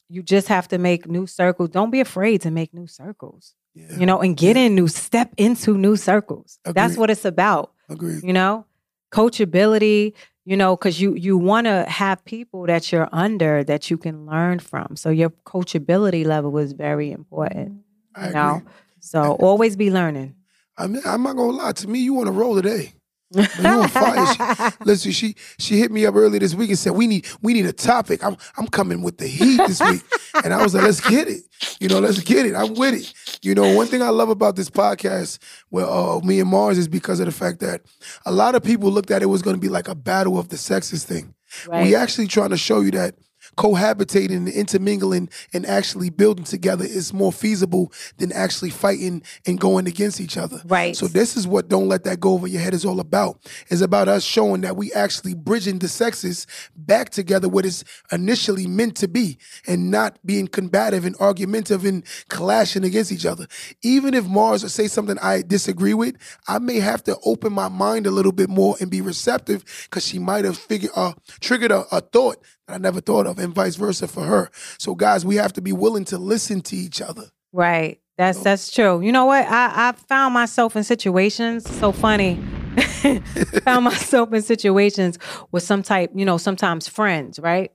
you 0.09 0.23
just 0.23 0.49
have 0.49 0.69
to 0.69 0.79
make 0.79 1.09
new 1.09 1.27
circles. 1.27 1.71
Don't 1.71 1.91
be 1.91 2.01
afraid 2.01 2.43
to 2.43 2.51
make 2.51 2.73
new 2.75 2.87
circles 2.87 3.55
Yeah. 3.75 3.97
you 3.99 4.07
know 4.07 4.21
and 4.21 4.37
get 4.37 4.57
in 4.57 4.75
new 4.75 4.89
step 4.89 5.33
into 5.37 5.77
new 5.79 5.97
circles. 5.97 6.59
That's 6.65 6.97
what 6.97 7.11
it's 7.11 7.25
about 7.25 7.73
Agreed. 7.89 8.23
you 8.23 8.33
know? 8.33 8.67
Coachability 9.13 10.13
you 10.45 10.57
know 10.57 10.77
because 10.77 11.01
you 11.01 11.15
you 11.15 11.39
want 11.39 11.67
to 11.67 11.85
have 11.89 12.23
people 12.25 12.67
that 12.67 12.93
you're 12.93 13.09
under 13.13 13.65
that 13.65 13.91
you 13.91 13.97
can 13.97 14.27
learn 14.27 14.59
from. 14.59 14.97
So 14.97 15.09
your 15.11 15.31
coachability 15.31 16.25
level 16.27 16.59
is 16.59 16.73
very 16.73 17.11
important 17.11 17.81
I 18.15 18.27
you 18.29 18.35
know? 18.35 18.57
agree. 18.57 18.71
So 19.05 19.33
always 19.41 19.77
be 19.77 19.91
learning 19.91 20.35
I 20.77 20.89
mean, 20.89 21.03
I'm 21.05 21.23
not 21.23 21.37
gonna 21.37 21.53
lie. 21.53 21.73
To 21.73 21.89
me, 21.89 22.01
you 22.01 22.19
on 22.21 22.27
a 22.27 22.33
roll 22.33 22.57
today. 22.61 22.95
you 23.35 23.43
on 23.65 23.89
fire. 23.89 24.27
She- 24.35 24.77
Listen, 24.85 25.13
she 25.13 25.37
she 25.59 25.79
hit 25.79 25.93
me 25.93 26.05
up 26.05 26.17
early 26.17 26.39
this 26.41 26.55
week 26.55 26.71
and 26.71 26.79
said 26.79 26.93
we 26.93 27.07
need 27.07 27.27
we 27.43 27.53
need 27.53 27.67
a 27.67 27.73
topic. 27.73 28.25
I'm 28.25 28.37
I'm 28.57 28.67
coming 28.67 29.01
with 29.03 29.19
the 29.19 29.29
heat 29.29 29.59
this 29.69 29.81
week, 29.81 30.03
and 30.45 30.53
I 30.53 30.63
was 30.65 30.75
like, 30.75 30.83
let's 30.83 31.01
get 31.01 31.29
it. 31.29 31.43
You 31.81 31.89
know, 31.89 32.01
let's 32.01 32.21
get 32.23 32.45
it. 32.47 32.55
I'm 32.57 32.75
with 32.75 32.95
it. 32.95 33.39
You 33.43 33.55
know, 33.55 33.75
one 33.77 33.87
thing 33.87 34.03
I 34.03 34.09
love 34.09 34.31
about 34.31 34.57
this 34.57 34.69
podcast, 34.71 35.39
with 35.71 35.85
uh, 35.85 36.19
me 36.25 36.41
and 36.41 36.51
Mars, 36.51 36.77
is 36.79 36.89
because 36.89 37.21
of 37.21 37.27
the 37.27 37.33
fact 37.33 37.61
that 37.61 37.83
a 38.27 38.33
lot 38.33 38.55
of 38.57 38.65
people 38.65 38.91
looked 38.91 39.11
at 39.13 39.23
it 39.23 39.27
was 39.27 39.43
going 39.43 39.55
to 39.57 39.61
be 39.61 39.69
like 39.69 39.87
a 39.89 39.95
battle 39.95 40.39
of 40.39 40.49
the 40.49 40.57
sexes 40.57 41.05
thing. 41.05 41.35
right 41.69 41.85
We 41.87 41.95
actually 41.95 42.27
trying 42.27 42.51
to 42.51 42.57
show 42.57 42.81
you 42.81 42.91
that 42.93 43.15
cohabitating 43.57 44.37
and 44.37 44.49
intermingling 44.49 45.29
and 45.53 45.67
actually 45.67 46.11
building 46.11 46.45
together 46.45 46.85
is 46.85 47.13
more 47.13 47.33
feasible 47.33 47.93
than 48.19 48.33
actually 48.33 48.71
fighting 48.71 49.23
and 49.47 49.61
going 49.61 49.87
against 49.87 50.21
each 50.21 50.37
other. 50.37 50.61
Right. 50.65 50.97
So 50.97 51.07
this 51.07 51.37
is 51.37 51.47
what 51.47 51.69
don't 51.69 51.89
let 51.89 52.05
that 52.05 52.21
go 52.21 52.33
over 52.33 52.47
your 52.47 52.61
head 52.61 52.75
is 52.75 52.85
all 52.85 53.01
about. 53.01 53.39
It's 53.69 53.81
about 53.81 54.09
us 54.09 54.25
showing 54.25 54.63
that 54.63 54.77
we 54.77 54.93
actually 54.93 55.35
bridging 55.35 55.79
the 55.79 55.89
sexes 55.89 56.47
back 56.77 57.11
together 57.11 57.49
what 57.49 57.67
it's 57.67 57.85
initially 58.13 58.67
meant 58.67 58.97
to 58.97 59.09
be 59.09 59.39
and 59.67 59.91
not 59.91 60.19
being 60.25 60.47
combative 60.47 61.05
and 61.05 61.17
argumentative 61.17 61.85
and 61.85 62.05
clashing 62.29 62.85
against 62.85 63.13
each 63.13 63.27
other. 63.27 63.47
Even 63.83 64.15
if 64.15 64.27
Mars 64.27 64.71
say 64.73 64.89
something 64.89 65.19
I 65.21 65.43
disagree 65.43 65.95
with, 65.95 66.17
I 66.49 66.59
may 66.59 66.81
have 66.81 67.03
to 67.05 67.17
open 67.25 67.53
my 67.53 67.69
mind 67.69 68.07
a 68.07 68.11
little 68.11 68.33
bit 68.33 68.49
more 68.49 68.77
and 68.81 68.91
be 68.91 69.01
receptive 69.01 69.65
because 69.85 70.07
she 70.07 70.19
might 70.19 70.45
have 70.45 70.59
figured 70.59 70.93
uh, 70.95 71.13
triggered 71.41 71.71
a, 71.71 71.85
a 71.91 72.01
thought 72.01 72.39
I 72.69 72.79
never 72.79 73.01
thought 73.01 73.27
of 73.27 73.39
and 73.39 73.55
vice 73.55 73.77
versa 73.77 74.09
for 74.09 74.25
her. 74.25 74.51
So 74.79 74.95
guys, 74.95 75.25
we 75.25 75.37
have 75.37 75.53
to 75.55 75.61
be 75.61 75.73
willing 75.73 76.05
to 76.07 76.19
listen 76.19 76.61
to 76.63 76.77
each 76.77 77.01
other. 77.01 77.31
Right. 77.53 78.01
That's 78.17 78.41
that's 78.41 78.71
true. 78.71 79.01
You 79.01 79.13
know 79.13 79.27
what? 79.27 79.45
I 79.47 79.89
I 79.89 79.93
found 79.93 80.35
myself 80.35 80.77
in 80.77 80.85
situations 80.85 81.69
so 81.79 81.93
funny. 81.93 82.41
found 83.65 83.85
myself 83.85 84.33
in 84.33 84.43
situations 84.43 85.19
with 85.53 85.63
some 85.63 85.83
type, 85.83 86.11
you 86.15 86.25
know, 86.25 86.39
sometimes 86.39 86.89
friends, 86.89 87.39
right? 87.39 87.73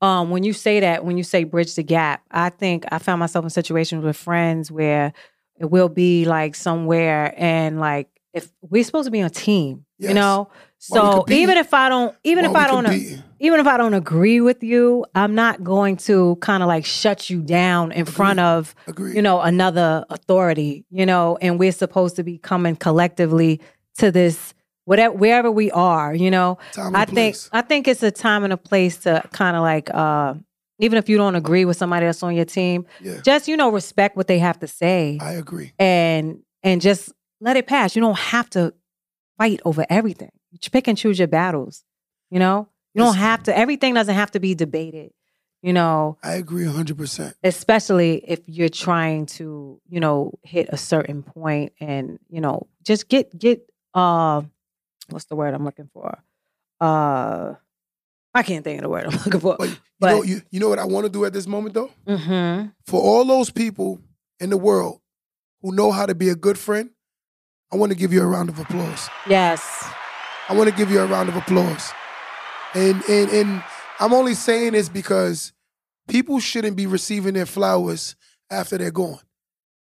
Um, 0.00 0.30
when 0.30 0.42
you 0.42 0.52
say 0.52 0.80
that, 0.80 1.04
when 1.04 1.16
you 1.16 1.24
say 1.24 1.44
bridge 1.44 1.74
the 1.74 1.82
gap, 1.82 2.22
I 2.30 2.50
think 2.50 2.84
I 2.90 2.98
found 2.98 3.20
myself 3.20 3.44
in 3.44 3.50
situations 3.50 4.04
with 4.04 4.16
friends 4.16 4.70
where 4.70 5.12
it 5.58 5.70
will 5.70 5.88
be 5.88 6.24
like 6.24 6.54
somewhere 6.54 7.32
and 7.36 7.78
like 7.78 8.08
if 8.32 8.50
we're 8.60 8.84
supposed 8.84 9.06
to 9.06 9.12
be 9.12 9.20
on 9.20 9.26
a 9.26 9.30
team, 9.30 9.86
Yes. 9.98 10.08
you 10.10 10.14
know. 10.14 10.50
So 10.78 11.24
even 11.28 11.56
if 11.56 11.72
I 11.72 11.88
don't, 11.88 12.14
even 12.24 12.44
if 12.44 12.54
I 12.54 12.66
don't, 12.66 12.86
even 13.38 13.60
if 13.60 13.66
I 13.66 13.76
don't 13.78 13.94
agree 13.94 14.40
with 14.40 14.62
you, 14.62 15.06
I'm 15.14 15.34
not 15.34 15.64
going 15.64 15.96
to 15.98 16.36
kind 16.36 16.62
of 16.62 16.66
like 16.66 16.84
shut 16.84 17.30
you 17.30 17.40
down 17.42 17.90
in 17.92 18.04
front 18.04 18.40
of 18.40 18.74
Agreed. 18.86 19.16
you 19.16 19.22
know 19.22 19.40
another 19.40 20.04
authority 20.10 20.84
you 20.90 21.06
know 21.06 21.38
and 21.40 21.58
we're 21.58 21.72
supposed 21.72 22.16
to 22.16 22.22
be 22.22 22.38
coming 22.38 22.76
collectively 22.76 23.60
to 23.98 24.10
this 24.10 24.52
whatever 24.84 25.14
wherever 25.14 25.50
we 25.50 25.70
are 25.70 26.14
you 26.14 26.30
know 26.30 26.58
i 26.76 27.04
think 27.04 27.34
place. 27.34 27.48
i 27.52 27.62
think 27.62 27.88
it's 27.88 28.02
a 28.02 28.10
time 28.10 28.44
and 28.44 28.52
a 28.52 28.56
place 28.56 28.98
to 28.98 29.22
kind 29.32 29.56
of 29.56 29.62
like 29.62 29.88
uh 29.94 30.34
even 30.78 30.98
if 30.98 31.08
you 31.08 31.16
don't 31.16 31.34
agree 31.36 31.64
with 31.64 31.76
somebody 31.76 32.04
that's 32.06 32.22
on 32.22 32.34
your 32.34 32.44
team 32.44 32.84
Yeah. 33.00 33.20
just 33.24 33.48
you 33.48 33.56
know 33.56 33.70
respect 33.70 34.16
what 34.16 34.26
they 34.26 34.38
have 34.40 34.58
to 34.60 34.66
say 34.66 35.18
I 35.20 35.32
agree. 35.32 35.72
and 35.78 36.40
and 36.62 36.80
just 36.80 37.12
let 37.40 37.56
it 37.56 37.66
pass 37.66 37.96
you 37.96 38.02
don't 38.02 38.18
have 38.18 38.50
to 38.50 38.74
fight 39.38 39.60
over 39.64 39.84
everything 39.88 40.30
you 40.50 40.58
pick 40.70 40.86
and 40.88 40.96
choose 40.98 41.18
your 41.18 41.28
battles 41.28 41.84
you 42.30 42.38
know 42.38 42.68
you 42.94 43.02
don't 43.02 43.16
have 43.16 43.42
to 43.42 43.56
everything 43.56 43.94
doesn't 43.94 44.14
have 44.14 44.30
to 44.30 44.40
be 44.40 44.54
debated 44.54 45.10
you 45.62 45.72
know 45.72 46.16
I 46.22 46.34
agree 46.34 46.64
100%. 46.64 47.34
especially 47.42 48.16
if 48.26 48.40
you're 48.46 48.68
trying 48.68 49.26
to 49.26 49.80
you 49.88 50.00
know 50.00 50.32
hit 50.42 50.68
a 50.70 50.76
certain 50.76 51.22
point 51.22 51.72
and 51.80 52.18
you 52.28 52.40
know 52.40 52.66
just 52.82 53.08
get 53.08 53.36
get 53.38 53.66
uh 53.94 54.42
what's 55.10 55.24
the 55.26 55.36
word 55.36 55.54
i'm 55.54 55.64
looking 55.64 55.88
for 55.92 56.18
uh 56.80 57.54
i 58.34 58.42
can't 58.42 58.64
think 58.64 58.78
of 58.78 58.82
the 58.82 58.88
word 58.88 59.06
i'm 59.06 59.12
looking 59.24 59.40
for 59.40 59.56
But, 59.58 59.68
you, 59.68 59.76
But- 60.00 60.10
know, 60.10 60.22
you, 60.22 60.42
you 60.50 60.60
know 60.60 60.68
what 60.68 60.78
I 60.78 60.84
want 60.84 61.04
to 61.06 61.10
do 61.10 61.24
at 61.24 61.32
this 61.32 61.46
moment, 61.46 61.74
though? 61.74 61.90
mm-hmm. 62.06 62.68
For 62.86 63.00
all 63.00 63.24
those 63.24 63.50
people 63.50 64.00
in 64.40 64.50
the 64.50 64.56
world 64.56 65.00
who 65.62 65.72
know 65.74 65.90
how 65.92 66.04
to 66.06 66.14
be 66.14 66.28
a 66.28 66.34
good 66.34 66.58
friend, 66.58 66.90
I 67.72 67.76
want 67.76 67.92
to 67.92 67.98
give 67.98 68.12
you 68.12 68.22
a 68.22 68.26
round 68.26 68.48
of 68.48 68.58
applause. 68.58 69.08
Yes. 69.28 69.84
I 70.48 70.54
want 70.54 70.70
to 70.70 70.76
give 70.76 70.90
you 70.90 71.00
a 71.00 71.06
round 71.06 71.28
of 71.28 71.36
applause. 71.36 71.92
And 72.74 73.02
and 73.08 73.30
and 73.30 73.64
I'm 74.00 74.12
only 74.12 74.34
saying 74.34 74.72
this 74.72 74.88
because 74.88 75.52
people 76.08 76.40
shouldn't 76.40 76.76
be 76.76 76.86
receiving 76.86 77.34
their 77.34 77.46
flowers 77.46 78.16
after 78.50 78.76
they're 78.78 78.90
gone. 78.90 79.18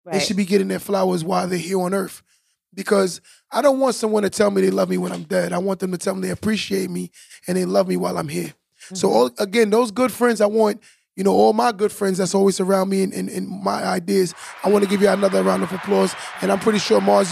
Right. 0.04 0.14
They 0.14 0.20
should 0.20 0.36
be 0.36 0.44
getting 0.44 0.68
their 0.68 0.78
flowers 0.78 1.24
while 1.24 1.48
they're 1.48 1.58
here 1.58 1.80
on 1.80 1.94
earth. 1.94 2.22
Because 2.74 3.20
I 3.50 3.60
don't 3.60 3.80
want 3.80 3.94
someone 3.96 4.22
to 4.22 4.30
tell 4.30 4.50
me 4.50 4.62
they 4.62 4.70
love 4.70 4.88
me 4.88 4.96
when 4.96 5.12
I'm 5.12 5.24
dead. 5.24 5.52
I 5.52 5.58
want 5.58 5.80
them 5.80 5.92
to 5.92 5.98
tell 5.98 6.14
me 6.14 6.22
they 6.22 6.30
appreciate 6.30 6.90
me 6.90 7.10
and 7.46 7.56
they 7.56 7.66
love 7.66 7.86
me 7.86 7.98
while 7.98 8.16
I'm 8.16 8.28
here. 8.28 8.54
So 8.94 9.08
mm-hmm. 9.08 9.16
all, 9.16 9.30
again, 9.38 9.68
those 9.68 9.90
good 9.90 10.10
friends, 10.10 10.40
I 10.40 10.46
want, 10.46 10.80
you 11.14 11.22
know, 11.22 11.34
all 11.34 11.52
my 11.52 11.72
good 11.72 11.92
friends 11.92 12.16
that's 12.16 12.34
always 12.34 12.60
around 12.60 12.88
me 12.88 13.02
and, 13.02 13.12
and, 13.12 13.28
and 13.28 13.46
my 13.46 13.84
ideas. 13.84 14.34
I 14.64 14.70
want 14.70 14.84
to 14.84 14.90
give 14.90 15.02
you 15.02 15.08
another 15.08 15.42
round 15.42 15.62
of 15.62 15.72
applause. 15.72 16.14
And 16.40 16.50
I'm 16.50 16.60
pretty 16.60 16.78
sure 16.78 17.00
Mars, 17.02 17.30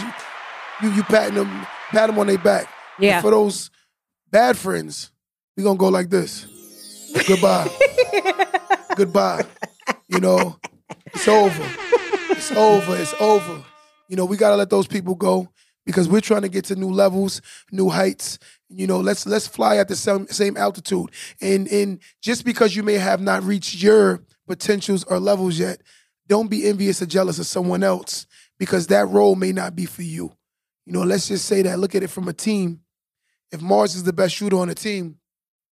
you 0.83 0.91
you, 0.91 1.03
patting 1.05 1.35
them, 1.35 1.67
pat 1.91 2.09
them 2.09 2.19
on 2.19 2.27
their 2.27 2.39
back. 2.39 2.67
And 2.97 3.05
Yeah. 3.07 3.21
for 3.23 3.31
those 3.31 3.71
bad 4.31 4.57
friends, 4.57 5.11
we're 5.57 5.65
gonna 5.65 5.79
go 5.79 5.89
like 5.89 6.11
this. 6.11 6.47
Goodbye. 7.27 7.69
Goodbye. 8.97 9.45
You 10.09 10.21
know, 10.21 10.59
it's 11.07 11.29
over. 11.29 11.67
It's 12.31 12.53
over. 12.53 12.97
It's 12.97 13.15
over. 13.21 13.65
You 14.09 14.17
know, 14.17 14.25
we 14.25 14.37
gotta 14.37 14.57
let 14.57 14.71
those 14.71 14.87
people 14.87 15.15
go 15.15 15.49
because 15.87 16.09
we're 16.09 16.21
trying 16.21 16.43
to 16.43 16.49
get 16.49 16.65
to 16.67 16.77
new 16.77 16.91
levels, 16.91 17.41
new 17.73 17.89
heights. 17.89 18.39
You 18.69 18.87
know, 18.87 19.01
let's 19.01 19.27
let's 19.27 19.47
fly 19.47 19.77
at 19.77 19.89
the 19.89 19.97
same 19.97 20.27
same 20.29 20.57
altitude. 20.57 21.11
And 21.41 21.69
and 21.69 22.01
just 22.23 22.45
because 22.45 22.75
you 22.77 22.83
may 22.83 22.95
have 22.95 23.21
not 23.21 23.43
reached 23.43 23.83
your 23.83 24.23
potentials 24.47 25.05
or 25.05 25.19
levels 25.21 25.59
yet, 25.59 25.81
don't 26.29 26.49
be 26.51 26.67
envious 26.69 27.01
or 27.03 27.07
jealous 27.07 27.39
of 27.39 27.47
someone 27.47 27.83
else 27.83 28.27
because 28.59 28.89
that 28.89 29.09
role 29.09 29.35
may 29.37 29.53
not 29.53 29.75
be 29.75 29.87
for 29.87 30.03
you. 30.03 30.33
You 30.91 30.99
know, 30.99 31.05
let's 31.05 31.29
just 31.29 31.45
say 31.45 31.63
that. 31.63 31.79
Look 31.79 31.95
at 31.95 32.03
it 32.03 32.11
from 32.11 32.27
a 32.27 32.33
team. 32.33 32.81
If 33.53 33.63
Mars 33.63 33.95
is 33.95 34.03
the 34.03 34.13
best 34.13 34.35
shooter 34.35 34.57
on 34.57 34.67
the 34.67 34.75
team, 34.75 35.19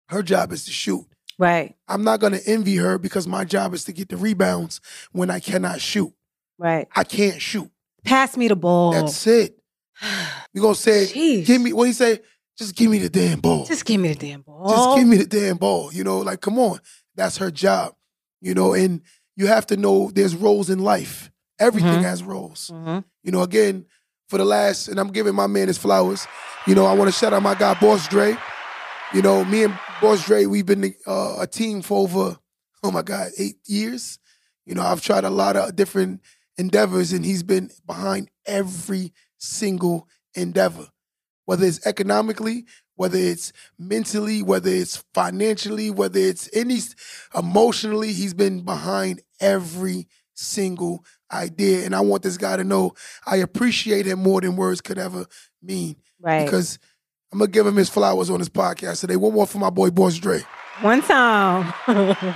her 0.10 0.22
job 0.22 0.52
is 0.52 0.66
to 0.66 0.72
shoot. 0.72 1.06
Right. 1.40 1.74
I'm 1.88 2.04
not 2.04 2.20
gonna 2.20 2.42
envy 2.46 2.76
her 2.76 2.98
because 2.98 3.26
my 3.26 3.46
job 3.46 3.74
is 3.74 3.86
to 3.86 3.94
get 3.94 4.10
the 4.10 4.18
rebounds 4.18 4.82
when 5.14 5.30
I 5.30 5.40
cannot 5.40 5.80
shoot. 5.80 6.12
Right. 6.58 6.90
I 6.94 7.06
can't 7.06 7.42
shoot. 7.42 7.72
Pass 8.04 8.36
me 8.36 8.50
the 8.50 8.58
ball. 8.58 8.92
That's 8.92 9.26
it. 9.26 9.58
We 10.54 10.60
gonna 10.60 10.76
say, 10.76 11.06
Sheesh. 11.06 11.46
give 11.46 11.62
me 11.62 11.72
what 11.72 11.86
do 11.86 11.88
you 11.88 11.94
say? 11.94 12.20
Just 12.58 12.76
give 12.76 12.92
me 12.92 12.98
the 13.00 13.10
damn 13.10 13.40
ball. 13.40 13.64
Just 13.66 13.86
give 13.86 14.02
me 14.02 14.10
the 14.10 14.16
damn 14.16 14.42
ball. 14.42 14.68
Just 14.70 14.98
give 14.98 15.08
me 15.08 15.16
the 15.16 15.26
damn 15.28 15.56
ball. 15.56 15.94
You 15.94 16.04
know, 16.04 16.20
like 16.20 16.42
come 16.42 16.60
on. 16.60 16.82
That's 17.16 17.38
her 17.38 17.52
job. 17.52 17.96
You 18.42 18.54
know, 18.54 18.74
and 18.74 19.02
you 19.38 19.48
have 19.48 19.66
to 19.68 19.78
know 19.78 20.12
there's 20.14 20.36
roles 20.36 20.70
in 20.70 20.80
life. 20.80 21.32
Everything 21.58 22.00
Mhm. 22.02 22.04
has 22.04 22.22
roles. 22.22 22.70
Mhm. 22.74 23.06
You 23.24 23.32
know, 23.32 23.44
again, 23.44 23.86
for 24.28 24.38
the 24.38 24.46
last, 24.46 24.88
and 24.88 25.00
I'm 25.00 25.12
giving 25.12 25.36
my 25.36 25.48
man 25.48 25.68
his 25.68 25.78
flowers. 25.78 26.28
You 26.68 26.76
know, 26.76 26.86
I 26.86 26.94
want 26.94 27.08
to 27.08 27.18
shout 27.18 27.34
out 27.34 27.44
my 27.44 27.56
guy, 27.56 27.74
Boss 27.76 28.08
Dre. 28.08 28.36
You 29.14 29.22
know, 29.22 29.46
me 29.46 29.64
and 29.64 29.80
Boss 30.02 30.26
Dre, 30.26 30.46
we've 30.46 30.66
been 30.66 30.96
uh, 31.06 31.38
a 31.40 31.48
team 31.48 31.82
for 31.82 32.00
over, 32.00 32.38
oh 32.84 32.92
my 32.92 33.02
God, 33.02 33.30
eight 33.38 33.58
years. 33.66 34.20
You 34.66 34.76
know, 34.76 34.82
I've 34.82 35.02
tried 35.02 35.24
a 35.24 35.30
lot 35.30 35.56
of 35.56 35.76
different 35.76 36.22
endeavors, 36.58 37.14
and 37.14 37.24
he's 37.24 37.44
been 37.44 37.70
behind 37.86 38.30
every 38.46 39.14
single 39.38 40.08
endeavor, 40.34 40.88
whether 41.46 41.66
it's 41.66 41.86
economically, 41.86 42.66
whether 42.96 43.18
it's 43.18 43.54
mentally, 43.78 44.42
whether 44.42 44.70
it's 44.70 45.04
financially, 45.14 45.92
whether 45.92 46.20
it's 46.20 46.50
any 46.54 46.80
emotionally, 47.36 48.14
he's 48.14 48.34
been 48.34 48.62
behind 48.62 49.22
every 49.40 50.08
single 50.36 51.04
idea. 51.32 51.86
And 51.86 51.96
I 51.96 52.02
want 52.02 52.22
this 52.24 52.38
guy 52.38 52.56
to 52.58 52.64
know 52.64 52.94
I 53.26 53.38
appreciate 53.38 54.06
him 54.06 54.20
more 54.20 54.42
than 54.42 54.56
words 54.56 54.82
could 54.82 54.98
ever 55.00 55.26
mean. 55.64 55.96
Right. 56.22 56.46
Because 56.46 56.78
I'm 57.34 57.40
gonna 57.40 57.50
give 57.52 57.66
him 57.66 57.76
his 57.76 57.90
flowers 57.90 58.30
on 58.30 58.40
his 58.40 58.50
podcast 58.50 59.02
today. 59.02 59.16
One 59.16 59.34
more 59.34 59.48
for 59.48 59.58
my 59.58 59.70
boy 59.70 59.90
Boss 59.90 60.16
Dre. 60.18 60.42
One 60.82 61.02
time. 61.02 61.74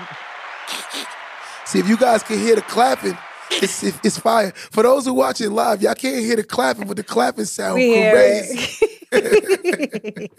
See 1.65 1.79
if 1.79 1.87
you 1.87 1.97
guys 1.97 2.23
can 2.23 2.39
hear 2.39 2.55
the 2.55 2.61
clapping. 2.63 3.17
It's, 3.51 3.83
it- 3.83 3.99
it's 4.03 4.17
fire. 4.17 4.51
For 4.55 4.81
those 4.83 5.05
who 5.05 5.13
watching 5.13 5.51
live, 5.51 5.81
y'all 5.81 5.93
can't 5.95 6.23
hear 6.23 6.35
the 6.35 6.43
clapping, 6.43 6.87
but 6.87 6.97
the 6.97 7.03
clapping 7.03 7.45
sound 7.45 7.75
crazy. 7.75 8.87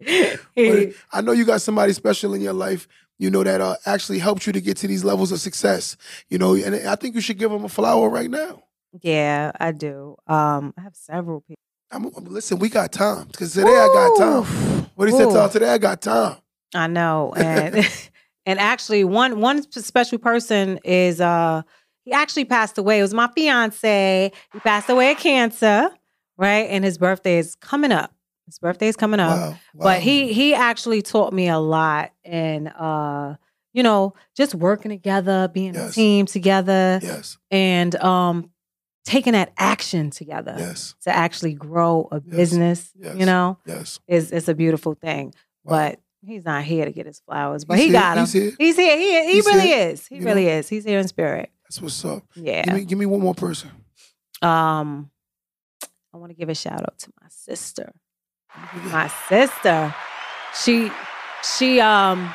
I 1.12 1.20
know 1.22 1.32
you 1.32 1.44
got 1.44 1.60
somebody 1.60 1.92
special 1.92 2.34
in 2.34 2.40
your 2.40 2.52
life, 2.52 2.86
you 3.18 3.30
know, 3.30 3.42
that 3.42 3.60
uh, 3.60 3.76
actually 3.84 4.18
helped 4.18 4.46
you 4.46 4.52
to 4.52 4.60
get 4.60 4.76
to 4.78 4.86
these 4.86 5.04
levels 5.04 5.32
of 5.32 5.40
success. 5.40 5.96
You 6.28 6.38
know, 6.38 6.54
and 6.54 6.74
I 6.88 6.96
think 6.96 7.14
you 7.14 7.20
should 7.20 7.38
give 7.38 7.50
them 7.50 7.64
a 7.64 7.68
flower 7.68 8.08
right 8.08 8.30
now. 8.30 8.62
yeah, 9.02 9.52
I 9.58 9.72
do. 9.72 10.16
Um, 10.26 10.74
I 10.78 10.82
have 10.82 10.96
several 10.96 11.40
people. 11.42 11.56
I'm, 11.90 12.10
listen, 12.24 12.58
we 12.58 12.68
got 12.68 12.92
time 12.92 13.26
because 13.28 13.54
today 13.54 13.68
I 13.68 13.88
got 13.92 14.18
time. 14.18 14.86
What 14.94 15.08
he 15.08 15.12
said, 15.16 15.28
Ooh. 15.28 15.32
Tom, 15.32 15.50
today 15.50 15.70
I 15.70 15.78
got 15.78 16.02
time. 16.02 16.36
I 16.74 16.86
know, 16.86 17.32
and 17.36 17.76
and 18.46 18.58
actually, 18.58 19.04
one 19.04 19.40
one 19.40 19.70
special 19.70 20.18
person 20.18 20.78
is 20.84 21.20
uh 21.20 21.62
he 22.04 22.12
actually 22.12 22.44
passed 22.46 22.78
away. 22.78 22.98
It 22.98 23.02
was 23.02 23.14
my 23.14 23.28
fiance. 23.34 24.32
He 24.52 24.60
passed 24.60 24.88
away 24.88 25.12
of 25.12 25.18
cancer, 25.18 25.90
right? 26.36 26.66
And 26.70 26.84
his 26.84 26.98
birthday 26.98 27.38
is 27.38 27.54
coming 27.54 27.92
up. 27.92 28.12
His 28.48 28.58
birthday 28.58 28.88
is 28.88 28.96
coming 28.96 29.20
up. 29.20 29.36
Wow, 29.38 29.48
wow. 29.50 29.58
But 29.74 30.00
he 30.00 30.32
he 30.32 30.54
actually 30.54 31.02
taught 31.02 31.34
me 31.34 31.48
a 31.48 31.58
lot, 31.58 32.12
and 32.24 32.68
uh, 32.68 33.34
you 33.74 33.82
know, 33.82 34.14
just 34.34 34.54
working 34.54 34.90
together, 34.90 35.48
being 35.52 35.76
a 35.76 35.90
team 35.90 36.24
together, 36.24 36.98
yes, 37.02 37.36
and 37.50 37.94
um, 37.96 38.50
taking 39.04 39.34
that 39.34 39.52
action 39.58 40.08
together 40.10 40.54
yes, 40.58 40.94
to 41.02 41.10
actually 41.14 41.52
grow 41.52 42.08
a 42.10 42.22
Yes. 42.24 42.36
business. 42.36 42.90
Yes. 42.98 43.16
You 43.18 43.26
know, 43.26 43.58
yes. 43.66 44.00
is 44.08 44.32
it's 44.32 44.48
a 44.48 44.54
beautiful 44.54 44.94
thing. 44.94 45.34
Wow. 45.64 45.70
But 45.76 46.00
he's 46.26 46.46
not 46.46 46.64
here 46.64 46.86
to 46.86 46.90
get 46.92 47.04
his 47.04 47.20
flowers, 47.20 47.66
but 47.66 47.76
He's 47.76 47.86
he 47.88 47.90
here, 47.92 48.00
got 48.00 48.14
them. 48.14 48.24
he's 48.24 48.32
here. 48.32 48.52
He's 48.58 48.76
here. 48.76 48.96
He 48.96 49.24
he 49.26 49.32
He's 49.34 49.46
really 49.46 49.60
here. 49.66 49.88
is. 49.90 50.06
He 50.06 50.16
You 50.16 50.24
really 50.24 50.46
is. 50.48 50.68
He's 50.70 50.84
here 50.86 50.98
in 50.98 51.06
spirit. 51.06 51.50
That's 51.64 51.82
what's 51.82 52.02
up. 52.06 52.22
Yeah. 52.34 52.64
Give 52.64 52.74
me, 52.74 52.84
give 52.86 52.98
me 52.98 53.04
one 53.06 53.20
more 53.20 53.34
person. 53.34 53.70
Um, 54.40 55.10
I 56.14 56.16
want 56.16 56.30
to 56.30 56.34
give 56.36 56.48
a 56.48 56.54
shout 56.54 56.80
out 56.80 56.98
to 57.00 57.10
my 57.20 57.28
sister. 57.28 57.92
My 58.92 59.08
sister, 59.28 59.94
she 60.62 60.90
she 61.58 61.80
um 61.80 62.32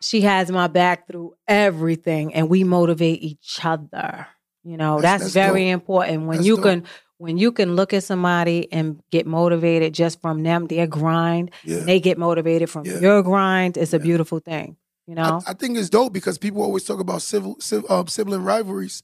she 0.00 0.20
has 0.22 0.50
my 0.50 0.66
back 0.66 1.06
through 1.06 1.34
everything, 1.48 2.34
and 2.34 2.48
we 2.48 2.64
motivate 2.64 3.22
each 3.22 3.58
other. 3.64 4.26
You 4.64 4.76
know, 4.76 5.00
That's- 5.00 5.20
that's, 5.22 5.34
that's 5.34 5.46
very 5.52 5.64
dope. 5.66 5.74
important 5.74 6.26
when 6.26 6.38
That's 6.38 6.46
you 6.46 6.56
dope. 6.56 6.64
can 6.64 6.84
when 7.18 7.38
you 7.38 7.50
can 7.50 7.76
look 7.76 7.94
at 7.94 8.04
somebody 8.04 8.70
and 8.70 9.00
get 9.10 9.26
motivated 9.26 9.94
just 9.94 10.20
from 10.20 10.42
them, 10.42 10.66
their 10.66 10.86
grind, 10.86 11.50
Yeah. 11.64 11.78
they 11.80 11.98
get 11.98 12.18
motivated 12.18 12.68
from 12.68 12.84
Yeah. 12.84 12.98
your 12.98 13.22
grind. 13.22 13.78
It's 13.78 13.94
a 13.94 13.96
Yeah. 13.96 14.02
beautiful 14.02 14.38
thing. 14.38 14.76
You 15.06 15.14
know, 15.14 15.40
I, 15.46 15.52
I 15.52 15.54
think 15.54 15.78
it's 15.78 15.88
dope 15.88 16.12
because 16.12 16.36
people 16.36 16.60
always 16.62 16.84
talk 16.84 17.00
about 17.00 17.22
civil, 17.22 17.56
civ, 17.58 17.84
uh, 17.88 18.04
sibling 18.06 18.42
rivalries. 18.42 19.02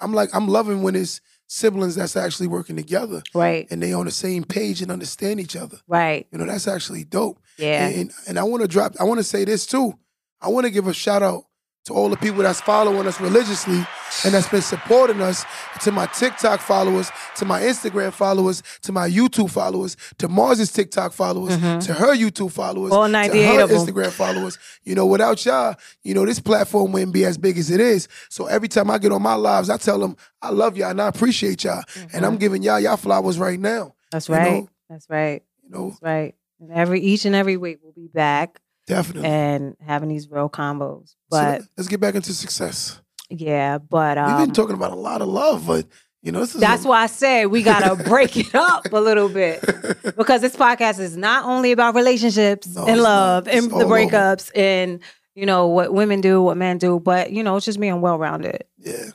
I'm 0.00 0.12
like, 0.12 0.30
I'm 0.34 0.48
loving 0.48 0.82
when 0.82 0.96
it's 0.96 1.20
siblings 1.54 1.94
that's 1.94 2.16
actually 2.16 2.48
working 2.48 2.76
together 2.76 3.22
right, 3.32 3.66
and 3.70 3.80
they 3.82 3.92
on 3.92 4.04
the 4.06 4.10
same 4.10 4.42
page 4.44 4.82
and 4.82 4.90
understand 4.90 5.38
each 5.38 5.54
other. 5.56 5.78
right, 5.86 6.26
You 6.32 6.38
know, 6.38 6.46
that's 6.46 6.66
actually 6.66 7.04
dope. 7.04 7.38
yeah, 7.58 7.86
And, 7.88 8.10
and 8.26 8.38
I 8.38 8.42
want 8.42 8.62
to 8.62 8.68
drop, 8.68 8.94
I 8.98 9.04
want 9.04 9.18
to 9.20 9.24
say 9.24 9.44
this 9.44 9.64
too. 9.66 9.94
I 10.40 10.48
want 10.48 10.64
to 10.66 10.70
give 10.70 10.86
a 10.88 10.92
shout 10.92 11.22
out 11.22 11.44
to 11.84 11.92
all 11.92 12.08
the 12.08 12.16
people 12.16 12.42
that's 12.42 12.62
following 12.62 13.06
us 13.06 13.20
religiously 13.20 13.76
and 14.24 14.32
that's 14.32 14.48
been 14.48 14.62
supporting 14.62 15.20
us, 15.20 15.44
to 15.82 15.92
my 15.92 16.06
TikTok 16.06 16.60
followers, 16.60 17.10
to 17.36 17.44
my 17.44 17.60
Instagram 17.60 18.10
followers, 18.10 18.62
to 18.82 18.90
my 18.90 19.08
YouTube 19.08 19.50
followers, 19.50 19.96
to 20.16 20.26
Mars's 20.26 20.72
TikTok 20.72 21.12
followers, 21.12 21.56
mm-hmm. 21.56 21.80
to 21.80 21.92
her 21.92 22.14
YouTube 22.14 22.52
followers, 22.52 22.90
All 22.90 23.04
to 23.04 23.12
98 23.12 23.44
her 23.44 23.62
of 23.64 23.70
'em. 23.70 23.76
Instagram 23.76 24.10
followers. 24.10 24.58
You 24.84 24.94
know, 24.94 25.04
without 25.04 25.44
y'all, 25.44 25.74
you 26.02 26.14
know, 26.14 26.24
this 26.24 26.40
platform 26.40 26.92
wouldn't 26.92 27.12
be 27.12 27.26
as 27.26 27.36
big 27.36 27.58
as 27.58 27.70
it 27.70 27.80
is. 27.80 28.08
So 28.30 28.46
every 28.46 28.68
time 28.68 28.90
I 28.90 28.96
get 28.96 29.12
on 29.12 29.22
my 29.22 29.34
lives, 29.34 29.68
I 29.68 29.76
tell 29.76 29.98
them 29.98 30.16
I 30.40 30.50
love 30.50 30.78
y'all 30.78 30.90
and 30.90 31.02
I 31.02 31.08
appreciate 31.08 31.64
y'all. 31.64 31.82
And 32.14 32.24
I'm 32.24 32.32
mm-hmm. 32.32 32.38
giving 32.38 32.62
y'all 32.62 32.80
y'all 32.80 32.96
flowers 32.96 33.38
right 33.38 33.60
now. 33.60 33.94
that's 34.10 34.28
you 34.28 34.36
right, 34.36 34.52
know? 34.62 34.68
that's 34.88 35.10
right, 35.10 35.42
You 35.62 35.70
know, 35.70 35.90
that's 35.90 36.02
right. 36.02 36.34
And 36.60 36.72
every 36.72 37.00
each 37.00 37.26
and 37.26 37.34
every 37.34 37.58
week 37.58 37.80
we'll 37.82 37.92
be 37.92 38.08
back 38.08 38.60
definitely. 38.86 39.28
and 39.28 39.76
having 39.84 40.08
these 40.08 40.30
real 40.30 40.48
combos. 40.48 41.08
So 41.10 41.14
But 41.30 41.62
let's 41.76 41.88
get 41.88 42.00
back 42.00 42.14
into 42.14 42.32
success. 42.34 43.00
yeah, 43.30 43.78
but 43.78 44.16
We've 44.16 44.26
um, 44.26 44.44
been 44.46 44.54
talking 44.54 44.74
about 44.76 44.92
a 44.92 44.96
lot 44.96 45.22
of 45.22 45.28
love, 45.28 45.66
but 45.66 45.86
you 46.22 46.32
know, 46.32 46.40
this 46.40 46.54
is 46.54 46.60
That's 46.60 46.84
a- 46.84 46.88
why 46.88 47.02
I 47.02 47.06
said 47.06 47.46
we 47.48 47.62
gotta 47.62 48.02
break 48.08 48.36
it 48.36 48.54
up 48.54 48.90
a 48.92 49.00
little 49.00 49.28
bit 49.28 49.60
because 50.16 50.40
this 50.40 50.56
podcast 50.56 50.98
is 50.98 51.16
not 51.16 51.44
only 51.44 51.70
about 51.72 51.94
relationships 51.94 52.66
No, 52.74 52.86
and 52.86 53.00
love 53.02 53.46
and 53.46 53.70
the 53.70 53.74
all 53.74 53.82
over. 53.82 53.94
breakups 53.94 54.50
and 54.56 55.00
you 55.34 55.44
know 55.46 55.66
what 55.66 55.92
women 55.92 56.20
do, 56.20 56.40
what 56.40 56.56
men 56.56 56.78
do, 56.78 56.98
but 57.00 57.30
you 57.32 57.42
know 57.42 57.56
it's 57.56 57.66
just 57.66 57.78
being 57.80 58.00
well 58.00 58.18
rounded, 58.18 58.64
yeah, 58.78 59.06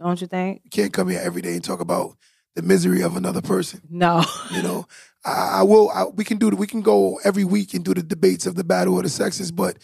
don't 0.00 0.20
you 0.20 0.26
think? 0.26 0.60
you 0.64 0.70
can't 0.70 0.92
come 0.92 1.08
here 1.08 1.20
every 1.22 1.40
day 1.40 1.54
and 1.54 1.64
talk 1.64 1.80
about 1.80 2.16
the 2.56 2.62
misery 2.62 3.02
of 3.02 3.16
another 3.16 3.40
person. 3.40 3.80
No, 3.88 4.24
You 4.50 4.62
know, 4.62 4.86
I, 5.24 5.60
I 5.60 5.62
will. 5.62 5.90
I, 5.90 6.04
we 6.04 6.24
can 6.24 6.38
do. 6.38 6.48
We 6.50 6.66
can 6.66 6.80
go 6.82 7.18
every 7.24 7.44
week 7.44 7.74
and 7.74 7.84
do 7.84 7.94
the 7.94 8.02
debates 8.02 8.46
of 8.46 8.54
the 8.54 8.64
battle 8.64 8.96
of 8.98 9.04
the 9.04 9.08
sexes, 9.10 9.50
but 9.50 9.78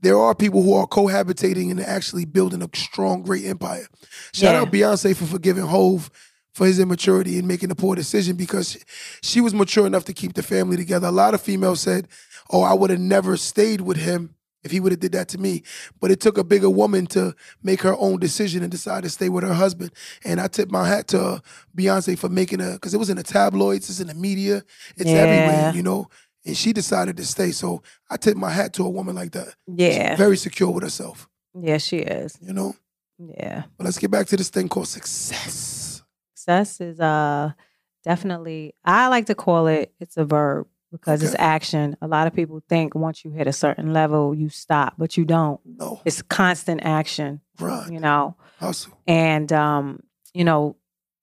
there 0.00 0.18
are 0.18 0.34
people 0.34 0.62
who 0.62 0.74
are 0.74 0.86
cohabitating 0.86 1.70
and 1.70 1.80
actually 1.80 2.24
building 2.24 2.62
a 2.62 2.68
strong, 2.74 3.22
great 3.22 3.44
empire. 3.44 3.86
Shout 4.32 4.54
Yeah. 4.54 4.60
out 4.60 4.70
Beyonce 4.72 5.14
for 5.16 5.26
forgiving 5.26 5.64
Hov 5.64 6.10
for 6.52 6.66
his 6.66 6.78
immaturity 6.78 7.38
and 7.38 7.46
making 7.46 7.70
a 7.70 7.74
poor 7.74 7.94
decision 7.94 8.36
because 8.36 8.70
she, 8.72 8.78
she 9.22 9.40
was 9.40 9.54
mature 9.54 9.86
enough 9.86 10.04
to 10.06 10.12
keep 10.12 10.34
the 10.34 10.42
family 10.42 10.76
together. 10.76 11.08
A 11.08 11.12
lot 11.12 11.34
of 11.34 11.40
females 11.40 11.80
said, 11.80 12.08
"Oh, 12.50 12.62
I 12.62 12.74
would 12.74 12.90
have 12.90 13.00
never 13.00 13.36
stayed 13.36 13.80
with 13.82 13.96
him 13.98 14.34
if 14.62 14.70
he 14.70 14.80
would 14.80 14.92
have 14.92 15.00
did 15.00 15.12
that 15.12 15.28
to 15.28 15.38
me." 15.38 15.62
But 16.00 16.10
it 16.10 16.20
took 16.20 16.38
a 16.38 16.44
bigger 16.44 16.70
woman 16.70 17.06
to 17.08 17.34
make 17.62 17.82
her 17.82 17.96
own 17.96 18.18
decision 18.20 18.62
and 18.62 18.70
decide 18.70 19.02
to 19.04 19.10
stay 19.10 19.28
with 19.28 19.44
her 19.44 19.54
husband. 19.54 19.92
And 20.24 20.40
I 20.40 20.48
tip 20.48 20.70
my 20.70 20.86
hat 20.86 21.08
to 21.08 21.20
uh, 21.20 21.38
Beyonce 21.76 22.18
for 22.18 22.28
making 22.28 22.60
a 22.60 22.72
because 22.72 22.94
it 22.94 22.98
was 22.98 23.10
in 23.10 23.16
the 23.16 23.22
tabloids, 23.22 23.88
it's 23.90 24.00
in 24.00 24.06
the 24.08 24.14
media, 24.14 24.62
it's 24.96 25.10
Yeah. 25.10 25.16
everywhere, 25.18 25.72
you 25.74 25.82
know. 25.82 26.08
And 26.46 26.56
she 26.56 26.72
decided 26.72 27.16
to 27.18 27.26
stay. 27.26 27.50
So 27.50 27.82
I 28.10 28.16
tip 28.16 28.36
my 28.36 28.50
hat 28.50 28.72
to 28.74 28.84
a 28.84 28.88
woman 28.90 29.14
like 29.14 29.32
that. 29.32 29.54
Yeah. 29.66 30.16
Very 30.16 30.36
secure 30.36 30.70
with 30.70 30.82
herself, 30.82 31.28
Yeah, 31.54 31.78
she 31.78 31.98
is. 31.98 32.38
you 32.40 32.52
know. 32.54 32.74
Yeah. 33.18 33.64
But 33.76 33.84
let's 33.84 33.98
get 33.98 34.10
back 34.10 34.28
to 34.28 34.36
this 34.36 34.48
thing 34.48 34.68
called 34.68 34.86
success. 34.88 36.02
Success 36.34 36.80
is 36.80 37.00
uh 37.00 37.52
definitely 38.04 38.74
I 38.84 39.08
like 39.08 39.26
to 39.26 39.34
call 39.34 39.66
it 39.66 39.92
it's 40.00 40.16
a 40.16 40.24
verb 40.24 40.66
because 40.92 41.22
it's 41.22 41.34
action. 41.38 41.96
A 42.00 42.06
lot 42.08 42.26
of 42.26 42.34
people 42.34 42.62
think 42.68 42.94
once 42.94 43.24
you 43.24 43.30
hit 43.30 43.46
a 43.46 43.52
certain 43.52 43.92
level 43.92 44.34
you 44.34 44.48
stop, 44.48 44.94
but 44.98 45.16
you 45.16 45.24
don't. 45.24 45.60
No, 45.64 46.00
It's 46.04 46.22
constant 46.22 46.80
action, 46.84 47.40
right. 47.60 47.90
you 47.92 48.00
know. 48.00 48.36
Hustle. 48.58 48.92
And 49.06 49.52
um, 49.52 50.00
you 50.34 50.44
know, 50.44 50.76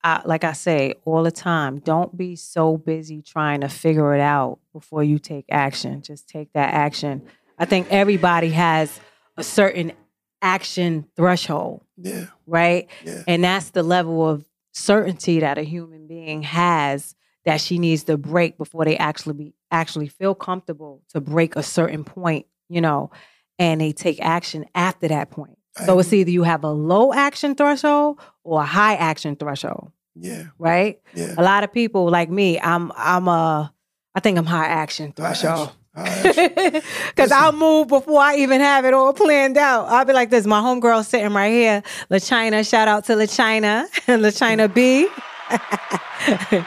I, 0.03 0.21
like 0.25 0.43
I 0.43 0.53
say 0.53 0.93
all 1.05 1.23
the 1.23 1.31
time, 1.31 1.79
don't 1.79 2.15
be 2.15 2.35
so 2.35 2.77
busy 2.77 3.21
trying 3.21 3.61
to 3.61 3.69
figure 3.69 4.13
it 4.13 4.21
out 4.21 4.59
before 4.71 5.03
you 5.03 5.17
take 5.19 5.45
action. 5.49 6.01
Just 6.01 6.29
take 6.29 6.53
that 6.53 6.73
action. 6.73 7.23
I 7.57 7.65
think 7.65 7.87
everybody 7.89 8.49
has 8.49 8.99
a 9.37 9.43
certain 9.43 9.93
action 10.41 11.07
threshold, 11.15 11.83
Yeah, 11.97 12.25
right? 12.45 12.87
yeah. 13.03 13.23
And 13.27 13.43
that's 13.43 13.71
the 13.71 13.81
level 13.83 14.27
of 14.27 14.45
certainty 14.73 15.39
that 15.39 15.57
a 15.57 15.63
human 15.63 16.05
being 16.07 16.43
has 16.43 17.15
that 17.45 17.61
she 17.61 17.77
needs 17.79 18.03
to 18.05 18.17
break 18.17 18.57
before 18.57 18.85
they 18.85 18.97
actually 18.97 19.33
be 19.35 19.53
actually 19.71 20.07
feel 20.07 20.33
comfortable 20.35 21.01
to 21.09 21.21
break 21.21 21.55
a 21.55 21.63
certain 21.63 22.03
point, 22.03 22.45
you 22.69 22.81
know, 22.81 23.11
and 23.59 23.79
they 23.81 23.91
take 23.91 24.19
action 24.21 24.65
after 24.73 25.07
that 25.07 25.29
point. 25.31 25.57
So 25.85 25.99
it's 25.99 26.13
either 26.13 26.31
you 26.31 26.43
have 26.43 26.63
a 26.63 26.71
low 26.71 27.11
action 27.13 27.53
threshold 27.53 28.19
or 28.43 28.61
a 28.61 28.65
high 28.65 28.95
action 28.95 29.35
threshold, 29.35 29.91
yeah, 30.15 30.45
right? 30.57 31.01
yeah. 31.13 31.35
A 31.37 31.43
lot 31.43 31.65
of 31.65 31.73
people 31.73 32.09
like 32.09 32.29
me, 32.29 32.57
I'm 32.59 32.91
I'm 32.95 33.27
a 33.27 33.73
I 34.15 34.19
think 34.21 34.37
I'm 34.37 34.45
high 34.45 34.67
action 34.67 35.11
threshold. 35.11 35.71
action. 35.97 36.23
High 36.23 36.29
action. 36.29 36.81
Because 37.09 37.31
I'll 37.33 37.51
move 37.51 37.89
before 37.89 38.21
I 38.21 38.37
even 38.37 38.61
have 38.61 38.85
it 38.85 38.93
all 38.93 39.11
planned 39.11 39.57
out. 39.57 39.87
I'll 39.89 40.05
be 40.05 40.13
like 40.13 40.29
this. 40.29 40.45
My 40.45 40.61
homegirl 40.61 41.05
sitting 41.05 41.33
right 41.33 41.51
here, 41.51 41.83
La 42.09 42.19
China. 42.19 42.63
Shout 42.63 42.87
out 42.87 43.03
to 43.05 43.15
La 43.17 43.25
China, 43.25 43.85
La 44.07 44.31
China 44.31 44.69
B. 44.69 45.09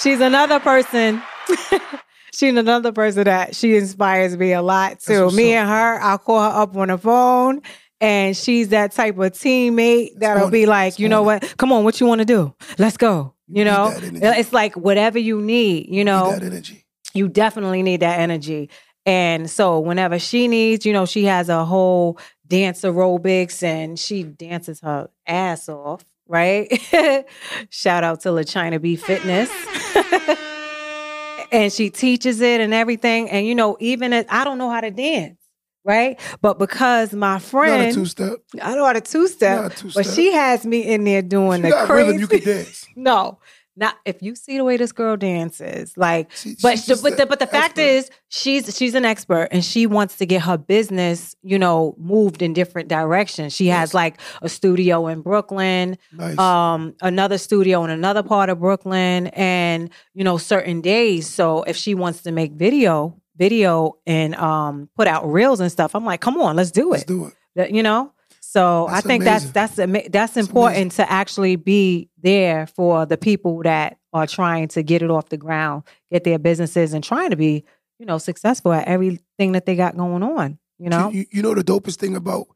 She's 0.00 0.20
another 0.20 0.60
person. 0.60 1.22
She's 2.32 2.56
another 2.56 2.92
person 2.92 3.24
that 3.24 3.56
she 3.56 3.76
inspires 3.76 4.36
me 4.36 4.52
a 4.52 4.62
lot 4.62 5.00
too. 5.00 5.30
Me 5.32 5.54
up. 5.56 5.62
and 5.62 5.68
her, 5.68 6.00
I'll 6.00 6.18
call 6.18 6.40
her 6.40 6.60
up 6.62 6.76
on 6.76 6.88
the 6.88 6.96
phone. 6.98 7.60
And 8.00 8.34
she's 8.36 8.68
that 8.68 8.92
type 8.92 9.18
of 9.18 9.32
teammate 9.32 10.10
that'll 10.20 10.48
be 10.48 10.64
like, 10.64 10.98
you 10.98 11.08
know 11.08 11.22
what? 11.22 11.54
Come 11.58 11.70
on, 11.72 11.84
what 11.84 12.00
you 12.00 12.06
want 12.06 12.20
to 12.20 12.24
do? 12.24 12.54
Let's 12.78 12.96
go. 12.96 13.34
You, 13.48 13.58
You 13.58 13.64
know, 13.66 13.92
it's 14.00 14.52
like 14.54 14.74
whatever 14.74 15.18
you 15.18 15.42
need. 15.42 15.88
You 15.90 16.04
know, 16.04 16.30
Need 16.30 16.40
that 16.40 16.46
energy. 16.46 16.86
you 17.12 17.28
definitely 17.28 17.82
need 17.82 18.00
that 18.00 18.20
energy. 18.20 18.70
And 19.04 19.50
so 19.50 19.80
whenever 19.80 20.18
she 20.18 20.46
needs, 20.48 20.86
you 20.86 20.92
know, 20.94 21.04
she 21.04 21.24
has 21.24 21.48
a 21.50 21.64
whole 21.64 22.18
dance 22.46 22.82
aerobics 22.82 23.62
and 23.62 23.98
she 23.98 24.22
dances 24.22 24.80
her 24.80 25.10
ass 25.26 25.68
off, 25.68 26.04
right? 26.30 26.80
Shout 27.70 28.04
out 28.04 28.20
to 28.20 28.30
La 28.30 28.44
China 28.44 28.78
B 28.78 28.94
Fitness. 28.96 29.50
and 31.52 31.72
she 31.72 31.90
teaches 31.90 32.40
it 32.40 32.60
and 32.60 32.72
everything. 32.72 33.28
And 33.30 33.46
you 33.46 33.54
know, 33.54 33.76
even 33.80 34.12
if 34.12 34.26
I 34.30 34.44
don't 34.44 34.56
know 34.58 34.70
how 34.70 34.80
to 34.80 34.90
dance, 34.90 35.38
right? 35.84 36.18
But 36.40 36.58
because 36.58 37.12
my 37.12 37.32
Not 37.34 37.42
a 37.42 37.44
friend, 37.44 37.94
two 37.94 38.06
step. 38.06 38.38
I 38.62 38.74
know 38.74 38.86
how 38.86 38.92
to 38.92 39.00
two 39.00 39.26
step, 39.28 39.62
Not 39.62 39.82
a 39.84 39.92
but 39.94 40.06
she 40.06 40.32
has 40.32 40.64
me 40.64 40.80
in 40.82 41.04
there 41.04 41.22
doing 41.22 41.58
You 41.58 41.62
the 41.64 41.70
got 41.70 41.86
crazy. 41.86 42.06
rhythm. 42.06 42.20
You 42.20 42.26
can 42.28 42.40
dance. 42.44 42.86
no, 42.96 43.38
not 43.76 43.96
if 44.04 44.20
you 44.22 44.34
see 44.34 44.56
the 44.56 44.64
way 44.64 44.76
this 44.76 44.92
girl 44.92 45.16
dances, 45.16 45.96
like 45.96 46.30
She- 46.32 46.56
but 46.62 46.76
the, 46.78 46.98
but 47.02 47.16
the 47.16 47.26
but 47.26 47.38
the 47.38 47.46
fact 47.46 47.78
is 47.78 48.10
she's 48.28 48.76
she's 48.76 48.94
an 48.94 49.04
expert 49.04 49.48
and 49.52 49.64
she 49.64 49.86
wants 49.86 50.16
to 50.18 50.26
get 50.26 50.42
her 50.42 50.58
business 50.58 51.34
you 51.42 51.58
know 51.58 51.94
moved 51.98 52.42
in 52.42 52.52
different 52.52 52.88
directions. 52.88 53.52
She 53.54 53.68
has 53.68 53.94
like 53.94 54.20
a 54.42 54.48
studio 54.48 55.06
in 55.06 55.22
brooklyn 55.22 55.96
nice. 56.12 56.38
um 56.38 56.94
another 57.00 57.38
studio 57.38 57.84
in 57.84 57.90
another 57.90 58.22
part 58.22 58.50
of 58.50 58.58
brooklyn 58.60 59.28
and 59.28 59.90
you 60.14 60.24
know 60.24 60.36
certain 60.36 60.80
days. 60.80 61.28
So 61.28 61.62
if 61.62 61.76
she 61.76 61.94
wants 61.94 62.22
to 62.22 62.32
make 62.32 62.52
video 62.52 63.16
video 63.36 63.96
and 64.06 64.34
um 64.34 64.88
put 64.96 65.06
out 65.06 65.30
reels 65.30 65.60
and 65.60 65.72
stuff 65.72 65.94
i'm 65.94 66.04
like 66.04 66.20
come 66.20 66.36
on 66.40 66.56
let's 66.56 66.70
do 66.70 66.90
Let's 66.90 67.04
it. 67.04 67.06
do 67.06 67.32
it. 67.56 67.70
You 67.72 67.82
know 67.82 68.12
so 68.52 68.86
That's 68.88 68.98
i 69.04 69.08
think 69.08 69.22
amazing. 69.22 69.52
that's 69.52 69.76
that's 69.76 70.08
that's 70.10 70.36
important 70.36 70.92
to 70.92 71.10
actually 71.10 71.56
be 71.56 72.08
there 72.20 72.66
for 72.66 73.06
the 73.06 73.16
people 73.16 73.62
that 73.62 73.98
are 74.12 74.26
trying 74.26 74.68
to 74.68 74.82
get 74.82 75.02
it 75.02 75.10
off 75.10 75.28
the 75.28 75.36
ground 75.36 75.84
get 76.10 76.24
their 76.24 76.38
businesses 76.38 76.92
and 76.94 77.02
trying 77.04 77.30
to 77.30 77.36
be 77.36 77.64
you 78.00 78.06
know 78.06 78.18
successful 78.18 78.72
at 78.72 78.86
everything 78.88 79.52
that 79.52 79.66
they 79.66 79.76
got 79.76 79.96
going 79.96 80.22
on 80.22 80.58
you 80.78 80.88
know 80.88 81.10
You, 81.10 81.26
you 81.30 81.42
know 81.42 81.54
the 81.54 81.62
dopest 81.64 81.96
thing 81.96 82.16
about 82.16 82.46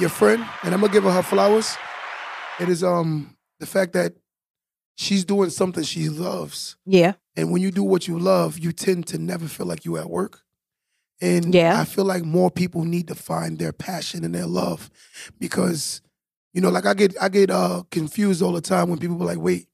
your 0.00 0.10
friend, 0.10 0.44
and 0.64 0.74
I'm 0.74 0.80
gonna 0.80 0.92
give 0.92 1.04
her 1.04 1.12
her 1.12 1.22
flowers. 1.22 1.76
It 2.58 2.68
is 2.68 2.82
um 2.82 3.36
the 3.60 3.66
fact 3.66 3.92
that 3.92 4.12
she's 4.96 5.24
doing 5.24 5.50
something 5.50 5.84
she 5.84 6.08
loves, 6.08 6.76
yeah 6.84 7.12
and 7.36 7.50
when 7.52 7.62
you 7.62 7.70
do 7.70 7.82
what 7.84 8.06
you 8.08 8.18
love, 8.18 8.58
you 8.58 8.72
tend 8.72 9.06
to 9.08 9.18
never 9.18 9.46
feel 9.48 9.66
like 9.66 9.84
you 9.84 9.96
at 9.96 10.08
work. 10.08 10.40
And 11.24 11.54
Yeah. 11.54 11.80
I 11.80 11.84
feel 11.84 12.04
like 12.04 12.22
more 12.24 12.50
people 12.50 12.84
need 12.84 13.08
to 13.08 13.14
find 13.14 13.58
their 13.58 13.72
passion 13.72 14.24
and 14.24 14.34
their 14.34 14.46
love, 14.46 14.90
because 15.38 16.00
you 16.52 16.60
know, 16.60 16.70
like 16.70 16.86
I 16.86 16.94
get 16.94 17.16
I 17.20 17.28
get 17.28 17.50
uh 17.50 17.82
confused 17.90 18.42
all 18.42 18.52
the 18.52 18.60
time 18.60 18.88
when 18.88 18.98
people 18.98 19.20
are 19.22 19.26
like, 19.26 19.38
"Wait, 19.38 19.66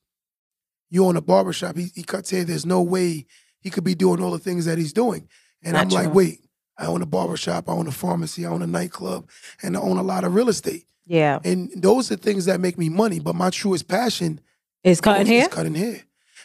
you 0.91 1.05
own 1.05 1.17
a 1.17 1.21
barbershop? 1.21 1.77
He, 1.77 1.91
he 1.95 2.03
cuts 2.03 2.31
hair. 2.31 2.45
There's 2.45 2.65
no 2.65 2.81
way 2.83 3.27
he 3.61 3.69
could 3.71 3.85
be 3.85 3.95
doing 3.95 4.23
all 4.23 4.31
the 4.31 4.39
things 4.39 4.65
that 4.65 4.79
he's 4.79 4.93
doing." 4.93 5.29
And 5.63 5.75
Not 5.75 5.83
I'm 5.83 5.89
like, 5.91 6.15
"Wait, 6.15 6.41
I 6.79 6.87
own 6.87 7.03
a 7.03 7.07
barbershop. 7.07 7.69
I 7.69 7.73
own 7.73 7.87
a 7.87 7.93
pharmacy. 7.93 8.47
I 8.47 8.51
own 8.51 8.63
a 8.63 8.67
nightclub, 8.67 9.29
and 9.63 9.77
I 9.77 9.81
own 9.81 9.99
a 9.99 10.03
lot 10.03 10.25
of 10.25 10.35
real 10.35 10.49
estate. 10.49 10.87
yeah 11.07 11.39
And 11.45 11.71
those 11.77 12.11
are 12.13 12.17
things 12.17 12.45
that 12.47 12.61
make 12.61 12.79
me 12.79 12.89
money. 12.89 13.19
But 13.21 13.35
my 13.35 13.51
truest 13.51 13.87
passion 13.89 14.41
it's 14.85 15.01
cutting 15.01 15.27
is 15.31 15.49
cutting 15.49 15.75
hair 15.75 16.01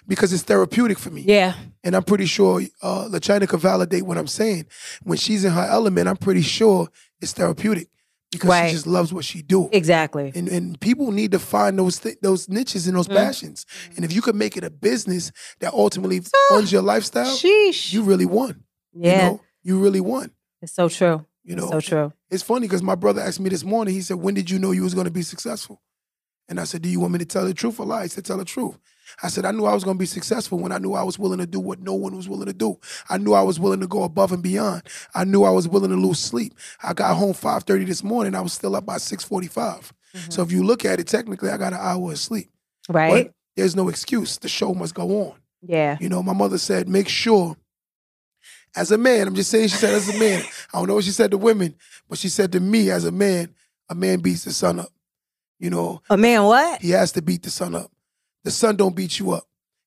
because 0.07 0.31
it's 0.33 0.43
therapeutic 0.43 0.97
for 0.99 1.09
me. 1.11 1.21
yeah 1.21 1.53
And 1.83 1.95
I'm 1.95 2.03
pretty 2.03 2.25
sure 2.25 2.61
uh, 2.81 3.07
LaChina 3.09 3.47
could 3.47 3.59
validate 3.59 4.03
what 4.05 4.17
I'm 4.17 4.27
saying. 4.27 4.65
When 5.03 5.17
she's 5.17 5.45
in 5.45 5.51
her 5.51 5.67
element, 5.69 6.07
I'm 6.07 6.17
pretty 6.17 6.41
sure 6.41 6.89
it's 7.21 7.33
therapeutic 7.33 7.87
because 8.31 8.49
Right. 8.49 8.67
she 8.69 8.73
just 8.75 8.87
loves 8.87 9.13
what 9.13 9.23
she 9.25 9.41
do. 9.41 9.69
exactly 9.71 10.31
And, 10.35 10.47
and 10.49 10.79
people 10.79 11.11
need 11.11 11.31
to 11.31 11.39
find 11.39 11.77
those 11.79 11.99
th- 11.99 12.17
those 12.21 12.49
niches 12.49 12.87
and 12.87 12.97
those 12.97 13.07
Mm. 13.07 13.15
passions. 13.15 13.65
And 13.95 14.03
if 14.05 14.11
you 14.13 14.21
could 14.21 14.35
make 14.35 14.57
it 14.57 14.63
a 14.63 14.69
business 14.69 15.31
that 15.59 15.73
ultimately 15.73 16.21
funds 16.49 16.71
your 16.71 16.81
lifestyle, 16.81 17.35
sheesh 17.37 17.93
you 17.93 18.01
really 18.03 18.25
won. 18.25 18.63
yeah 18.93 19.11
You 19.11 19.17
know, 19.17 19.41
you 19.63 19.79
really 19.79 20.01
won. 20.01 20.31
it's 20.61 20.73
so 20.73 20.89
true 20.89 21.25
You 21.43 21.53
It's 21.55 21.61
know, 21.61 21.71
so 21.71 21.79
true 21.79 22.13
it's 22.31 22.43
funny 22.43 22.65
because 22.67 22.81
my 22.83 22.95
brother 22.95 23.21
asked 23.21 23.39
me 23.39 23.49
this 23.49 23.63
morning. 23.63 23.93
He 23.93 24.01
said, 24.01 24.17
"When 24.17 24.33
did 24.33 24.49
you 24.49 24.57
know 24.59 24.71
you 24.71 24.81
was 24.83 24.95
going 24.95 25.05
to 25.05 25.11
be 25.11 25.21
successful?" 25.21 25.79
And 26.47 26.59
I 26.59 26.63
said, 26.65 26.81
"Do 26.81 26.89
you 26.89 26.99
want 26.99 27.13
me 27.13 27.19
to 27.19 27.25
tell 27.25 27.45
the 27.45 27.53
truth 27.53 27.79
or 27.79 27.85
lie?" 27.85 28.03
He 28.03 28.09
said, 28.09 28.25
"Tell 28.25 28.37
the 28.37 28.45
truth." 28.45 28.77
I 29.23 29.29
said, 29.29 29.45
"I 29.45 29.51
knew 29.51 29.65
I 29.65 29.73
was 29.73 29.83
going 29.83 29.97
to 29.97 29.99
be 29.99 30.05
successful 30.05 30.59
when 30.59 30.71
I 30.71 30.77
knew 30.77 30.93
I 30.93 31.03
was 31.03 31.17
willing 31.17 31.39
to 31.39 31.45
do 31.45 31.59
what 31.59 31.79
no 31.79 31.93
one 31.93 32.15
was 32.15 32.27
willing 32.27 32.47
to 32.47 32.53
do. 32.53 32.79
I 33.09 33.17
knew 33.17 33.33
I 33.33 33.41
was 33.41 33.59
willing 33.59 33.79
to 33.79 33.87
go 33.87 34.03
above 34.03 34.31
and 34.31 34.43
beyond. 34.43 34.83
I 35.13 35.23
knew 35.23 35.43
I 35.43 35.51
was 35.51 35.67
willing 35.67 35.91
to 35.91 35.95
lose 35.95 36.19
sleep. 36.19 36.53
I 36.83 36.93
got 36.93 37.15
home 37.15 37.33
five 37.33 37.63
thirty 37.63 37.85
this 37.85 38.03
morning. 38.03 38.35
I 38.35 38.41
was 38.41 38.53
still 38.53 38.75
up 38.75 38.85
by 38.85 38.97
six 38.97 39.23
forty-five. 39.23 39.93
Mm-hmm. 40.15 40.31
So 40.31 40.41
if 40.41 40.51
you 40.51 40.63
look 40.63 40.85
at 40.85 40.99
it, 40.99 41.07
technically, 41.07 41.49
I 41.49 41.57
got 41.57 41.73
an 41.73 41.79
hour 41.81 42.11
of 42.11 42.19
sleep. 42.19 42.49
right 42.89 43.25
But 43.25 43.33
there's 43.55 43.75
no 43.75 43.89
excuse. 43.89 44.37
The 44.37 44.47
show 44.47 44.73
must 44.73 44.93
go 44.93 45.27
on. 45.27 45.35
yeah 45.61 45.97
You 45.99 46.09
know, 46.09 46.21
my 46.23 46.33
mother 46.33 46.57
said, 46.57 46.87
make 46.87 47.09
sure, 47.09 47.55
as 48.75 48.91
a 48.91 48.97
man, 48.97 49.27
I'm 49.27 49.35
just 49.35 49.49
saying, 49.49 49.69
she 49.69 49.77
said, 49.77 49.93
as 49.93 50.13
a 50.13 50.19
man, 50.19 50.43
I 50.73 50.77
don't 50.77 50.87
know 50.87 50.95
what 50.95 51.05
she 51.05 51.11
said 51.11 51.31
to 51.31 51.37
women, 51.37 51.75
but 52.09 52.17
she 52.17 52.29
said 52.29 52.51
to 52.53 52.59
me, 52.59 52.89
as 52.91 53.05
a 53.05 53.11
man, 53.11 53.53
a 53.89 53.95
man 53.95 54.19
beats 54.19 54.43
the 54.43 54.51
sun 54.51 54.79
up. 54.79 54.89
You 55.59 55.69
know, 55.69 56.01
a 56.09 56.17
man 56.17 56.43
what 56.43 56.81
he 56.81 56.91
has 56.91 57.11
to 57.13 57.21
beat 57.21 57.43
the 57.43 57.49
sun 57.49 57.75
up. 57.75 57.91
The 58.43 58.51
sun 58.51 58.75
don't 58.75 58.95
beat 58.95 59.19
you 59.19 59.31
up. 59.31 59.45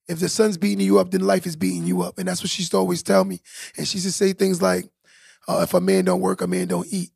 If 0.08 0.20
the 0.20 0.28
sun's 0.28 0.56
beating 0.56 0.84
you 0.84 0.98
up, 0.98 1.10
then 1.10 1.20
life 1.20 1.46
is 1.46 1.54
beating 1.56 1.84
you 1.86 2.00
up. 2.02 2.18
And 2.18 2.26
that's 2.26 2.42
what 2.42 2.48
she 2.50 2.62
used 2.62 2.70
to 2.72 2.78
always 2.78 3.02
tell 3.02 3.24
me. 3.24 3.40
And 3.76 3.86
she 3.86 3.98
used 3.98 4.06
to 4.06 4.12
say 4.12 4.32
things 4.32 4.62
like, 4.62 4.86
uh, 5.46 5.60
if 5.62 5.74
a 5.74 5.80
man 5.80 6.06
don't 6.06 6.20
work, 6.22 6.40
a 6.40 6.46
man 6.46 6.66
don't 6.68 6.86
eat. 6.90 7.10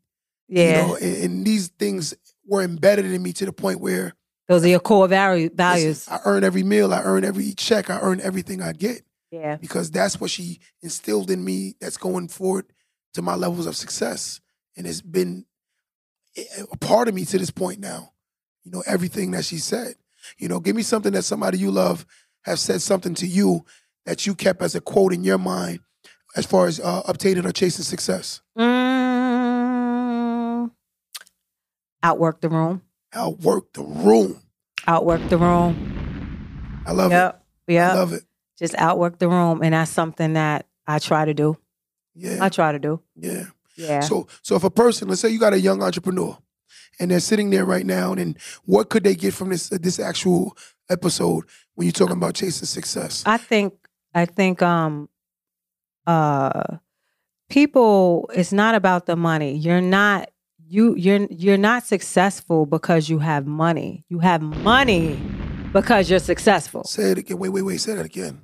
yeah 0.49 0.83
You 0.83 0.89
know, 0.89 0.95
and, 0.97 1.17
and 1.25 1.47
these 1.47 1.69
things 1.69 2.15
were 2.47 2.63
embedded 2.63 3.07
in 3.07 3.23
me 3.23 3.33
to 3.35 3.47
the 3.47 3.53
point 3.53 3.81
where 3.81 4.15
those 4.49 4.65
are 4.65 4.69
your 4.69 4.81
core 4.81 5.09
value, 5.09 5.49
values 5.55 6.07
I 6.09 6.19
earn 6.27 6.45
every 6.45 6.63
meal, 6.63 6.93
I 6.93 7.01
earn 7.03 7.25
every 7.25 7.53
check, 7.55 7.89
I 7.89 7.99
earn 8.01 8.21
everything 8.21 8.61
I 8.61 8.73
get. 8.73 9.03
yeah 9.31 9.57
because 9.57 9.91
that's 9.91 10.21
what 10.21 10.31
she 10.31 10.61
instilled 10.83 11.31
in 11.31 11.43
me 11.43 11.75
that's 11.81 11.97
going 11.97 12.29
forward 12.29 12.67
to 13.15 13.23
my 13.23 13.35
levels 13.35 13.67
of 13.67 13.77
success 13.77 14.41
and 14.77 14.87
it's 14.87 15.01
been 15.01 15.47
a 16.71 16.77
part 16.79 17.09
of 17.09 17.15
me 17.15 17.25
to 17.27 17.39
this 17.39 17.51
point 17.51 17.79
now 17.81 18.13
you 18.65 18.71
know 18.71 18.83
everything 18.87 19.33
that 19.33 19.45
she 19.45 19.59
said 19.59 19.95
You 20.39 20.49
know, 20.49 20.61
give 20.61 20.77
me 20.77 20.83
something 20.83 21.13
that 21.15 21.25
somebody 21.25 21.59
you 21.59 21.71
love 21.73 22.07
have 22.45 22.59
said 22.59 22.81
something 22.81 23.15
to 23.15 23.27
you 23.27 23.65
that 24.07 24.27
you 24.27 24.35
kept 24.35 24.63
as 24.63 24.75
a 24.75 24.81
quote 24.81 25.13
in 25.13 25.25
your 25.25 25.39
mind 25.39 25.81
as 26.37 26.47
far 26.47 26.67
as 26.67 26.81
uh, 26.81 27.03
obtaining 27.07 27.45
or 27.47 27.53
chasing 27.53 27.85
success. 27.85 28.41
Mm, 28.59 30.71
outwork 32.03 32.41
the 32.41 32.49
room. 32.49 32.83
Outwork 33.13 33.73
the 33.73 33.83
room. 33.83 34.41
Outwork 34.87 35.29
the 35.29 35.39
room. 35.39 36.83
I 36.87 36.93
love 36.93 37.13
Yep. 37.13 37.43
it. 37.69 37.73
Yeah. 37.75 37.91
I 37.91 37.95
love 37.95 38.13
it. 38.13 38.23
Just 38.59 38.75
outwork 38.77 39.19
the 39.19 39.29
room. 39.29 39.63
And 39.63 39.75
that's 39.75 39.91
something 39.91 40.33
that 40.35 40.67
I 40.87 40.99
try 40.99 41.25
to 41.25 41.35
do. 41.35 41.57
Yeah. 42.15 42.39
I 42.45 42.49
try 42.49 42.73
to 42.73 42.79
do. 42.79 43.01
yeah. 43.17 43.45
Yeah. 43.77 44.01
So, 44.01 44.27
so 44.43 44.55
if 44.57 44.65
a 44.65 44.71
person, 44.71 45.09
let's 45.09 45.21
say 45.23 45.31
you 45.31 45.39
got 45.39 45.55
a 45.55 45.61
young 45.61 45.83
entrepreneur, 45.83 46.37
and 47.03 47.11
they're 47.11 47.21
sitting 47.21 47.51
there 47.51 47.65
right 47.65 47.85
now, 47.85 48.13
and 48.13 48.39
what 48.65 48.89
could 48.89 49.03
they 49.03 49.17
get 49.17 49.35
from 49.35 49.49
this 49.49 49.69
this 49.71 49.99
actual 49.99 50.57
episode 50.89 51.45
when 51.75 51.87
you're 51.87 51.93
talking 51.93 52.17
about 52.17 52.35
chasing 52.35 52.67
success? 52.67 53.25
I 53.27 53.39
think 53.39 53.75
I 54.15 54.25
think 54.25 54.63
um 54.63 55.09
uh 56.07 56.79
people 57.51 58.31
it's 58.33 58.53
not 58.53 58.77
about 58.77 59.07
the 59.07 59.17
money. 59.17 59.57
You're 59.57 59.81
not 59.81 60.31
you 60.69 60.95
you're 60.95 61.27
you're 61.29 61.59
not 61.59 61.85
successful 61.85 62.67
because 62.67 63.09
you 63.09 63.19
have 63.19 63.47
money. 63.47 64.05
You 64.09 64.21
have 64.21 64.41
money 64.41 65.21
because 65.73 66.09
you're 66.09 66.21
successful. 66.21 66.85
Say 66.85 67.11
it 67.11 67.19
again. 67.19 67.39
Wait, 67.39 67.49
wait, 67.49 67.63
wait. 67.63 67.79
Say 67.79 67.95
that 67.95 68.07
again. 68.07 68.41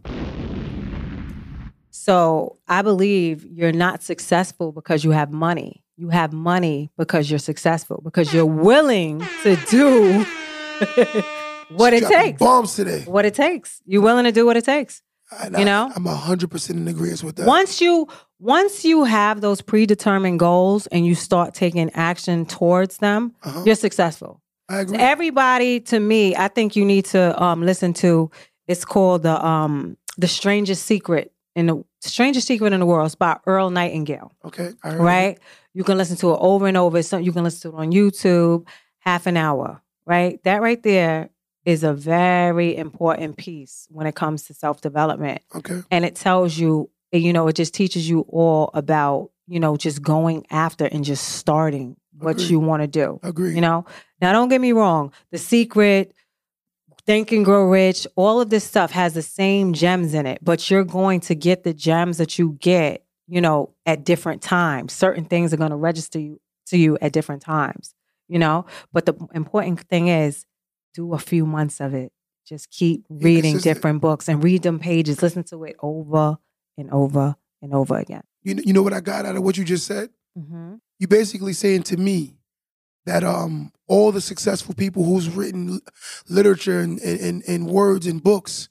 So, 1.90 2.57
I 2.66 2.81
believe 2.83 3.44
you're 3.44 3.73
not 3.73 4.03
successful 4.03 4.73
because 4.73 5.05
you 5.05 5.11
have 5.11 5.31
money. 5.31 5.85
You 6.01 6.11
have 6.11 6.33
money 6.33 6.91
because 6.97 7.29
you're 7.29 7.41
successful 7.41 8.01
because 8.05 8.33
you're 8.33 8.47
willing 8.47 9.19
to 9.43 9.57
do 9.69 10.25
what 11.71 11.93
it 11.93 12.01
Dropping 12.01 12.19
takes. 12.19 12.39
Bombs 12.39 12.75
today. 12.77 13.03
What 13.05 13.25
it 13.25 13.35
takes. 13.35 13.81
You're 13.85 14.03
willing 14.03 14.25
to 14.25 14.31
do 14.33 14.47
what 14.47 14.57
it 14.57 14.65
takes. 14.65 15.03
And 15.43 15.55
You 15.55 15.63
I- 15.63 15.65
know? 15.65 15.93
I'm 15.95 16.07
hundred 16.07 16.51
percent 16.53 16.79
in 16.79 16.87
agreement 16.89 17.23
with 17.25 17.37
that. 17.37 17.47
once 17.49 17.81
you 17.81 18.07
once 18.39 18.85
you 18.85 19.03
have 19.05 19.41
those 19.41 19.61
predetermined 19.61 20.39
goals 20.39 20.87
and 20.87 21.05
you 21.05 21.15
start 21.17 21.53
taking 21.53 21.91
action 21.95 22.47
towards 22.47 22.99
them 22.99 23.35
Uh-huh. 23.43 23.63
you're 23.67 23.75
successful 23.75 24.41
I 24.69 24.81
agree. 24.81 24.97
everybody 24.99 25.81
to 25.81 25.99
me 25.99 26.37
i 26.37 26.47
think 26.49 26.77
you 26.77 26.85
need 26.85 27.05
to 27.07 27.43
um, 27.43 27.63
listen 27.63 27.93
to 27.95 28.31
it's 28.69 28.85
called 28.85 29.23
the 29.25 29.45
um 29.45 29.97
the 30.17 30.29
strangest 30.29 30.87
secret 30.87 31.33
in 31.57 31.67
the 31.67 31.85
strangest 32.01 32.47
secret 32.47 32.73
in 32.73 32.81
the 32.81 32.87
world 32.87 33.07
it's 33.07 33.15
by 33.15 33.37
earl 33.47 33.71
nightingale 33.71 34.33
Okay. 34.45 34.71
Right 34.85 35.39
you 35.75 35.85
can 35.85 35.99
listen 35.99 36.17
to 36.19 36.33
it 36.33 36.39
over 36.41 36.67
and 36.67 36.77
over 36.77 36.99
it's 36.99 37.09
something 37.09 37.25
you 37.25 37.33
can 37.33 37.45
listen 37.45 37.71
to 37.71 37.77
it 37.77 37.81
on 37.81 37.93
youtube 37.93 38.67
half 39.01 39.27
an 39.27 39.37
hour 39.37 39.81
right 40.07 40.43
that 40.45 40.61
right 40.63 40.83
there 40.83 41.31
is 41.65 41.85
a 41.85 41.93
very 41.93 42.77
important 42.77 43.37
piece 43.37 43.87
when 43.91 44.07
it 44.07 44.15
comes 44.15 44.45
to 44.45 44.55
self-development. 44.55 45.43
Okay. 45.55 45.83
and 45.91 46.05
it 46.05 46.15
tells 46.15 46.57
you 46.57 46.89
you 47.13 47.33
know 47.33 47.49
it 47.49 47.57
just 47.57 47.75
teaches 47.75 48.09
you 48.09 48.21
all 48.29 48.71
about 48.75 49.31
you 49.47 49.59
know 49.61 49.77
just 49.77 50.03
going 50.03 50.47
after 50.51 50.85
and 50.87 51.05
just 51.05 51.25
starting 51.37 51.97
what 52.19 52.33
Agreed. 52.33 52.51
you 52.51 52.59
want 52.61 52.83
to 52.83 52.87
do 52.89 53.21
Agree. 53.23 53.55
you 53.55 53.61
know 53.61 53.85
now 54.21 54.33
don't 54.33 54.49
get 54.49 54.61
me 54.61 54.73
wrong 54.73 55.13
the 55.31 55.39
secret 55.39 56.13
think 57.09 57.33
and 57.33 57.44
grow 57.44 57.64
rich 57.64 58.07
all 58.16 58.38
of 58.40 58.51
this 58.51 58.64
stuff 58.64 58.90
has 58.90 59.14
the 59.14 59.23
same 59.23 59.73
gems 59.73 60.12
in 60.12 60.27
it 60.27 60.38
but 60.42 60.71
you're 60.71 60.85
going 60.85 61.21
to 61.21 61.35
get 61.35 61.64
the 61.64 61.73
gems 61.73 62.18
that 62.18 62.38
you 62.38 62.57
get 62.61 63.03
you 63.27 63.40
know 63.40 63.75
at 63.87 64.05
different 64.05 64.42
times 64.42 64.92
certain 64.92 65.25
things 65.25 65.53
are 65.53 65.57
going 65.57 65.71
to 65.71 65.77
register 65.77 66.18
you 66.18 66.38
to 66.66 66.77
you 66.77 66.99
at 67.01 67.11
different 67.12 67.40
times 67.40 67.94
you 68.29 68.38
know 68.38 68.66
but 68.92 69.07
the 69.07 69.14
important 69.33 69.81
thing 69.88 70.09
is 70.09 70.44
do 70.92 71.14
a 71.14 71.18
few 71.18 71.47
months 71.47 71.81
of 71.81 71.94
it 71.94 72.12
just 72.47 72.71
keep 72.71 73.05
reading 73.09 73.53
consistent. 73.55 73.75
different 73.77 74.01
books 74.03 74.29
and 74.29 74.44
read 74.44 74.62
them 74.62 74.79
pages 74.79 75.23
listen 75.23 75.42
to 75.42 75.64
it 75.64 75.77
over 75.81 76.37
and 76.77 76.90
over 76.92 77.37
and 77.62 77.73
over 77.75 77.97
again 77.97 78.23
You 78.42 78.55
know, 78.55 78.62
you 78.66 78.73
know 78.75 78.83
what 78.83 78.92
I 78.92 79.01
got 79.01 79.25
out 79.27 79.35
of 79.37 79.42
what 79.42 79.57
you 79.57 79.64
just 79.64 79.87
said? 79.87 80.11
mm-hmm. 80.38 80.75
You 81.01 81.09
basically 81.09 81.55
saying 81.55 81.85
to 81.85 81.97
me 81.97 82.37
that 83.07 83.25
um 83.25 83.73
all 83.88 84.12
the 84.12 84.20
successful 84.20 84.74
people 84.74 85.03
who's 85.05 85.29
written 85.31 85.81
literature 86.29 86.81
and, 86.81 86.98
and, 87.01 87.42
and 87.48 87.66
words 87.66 88.07
and 88.07 88.22
books, 88.22 88.68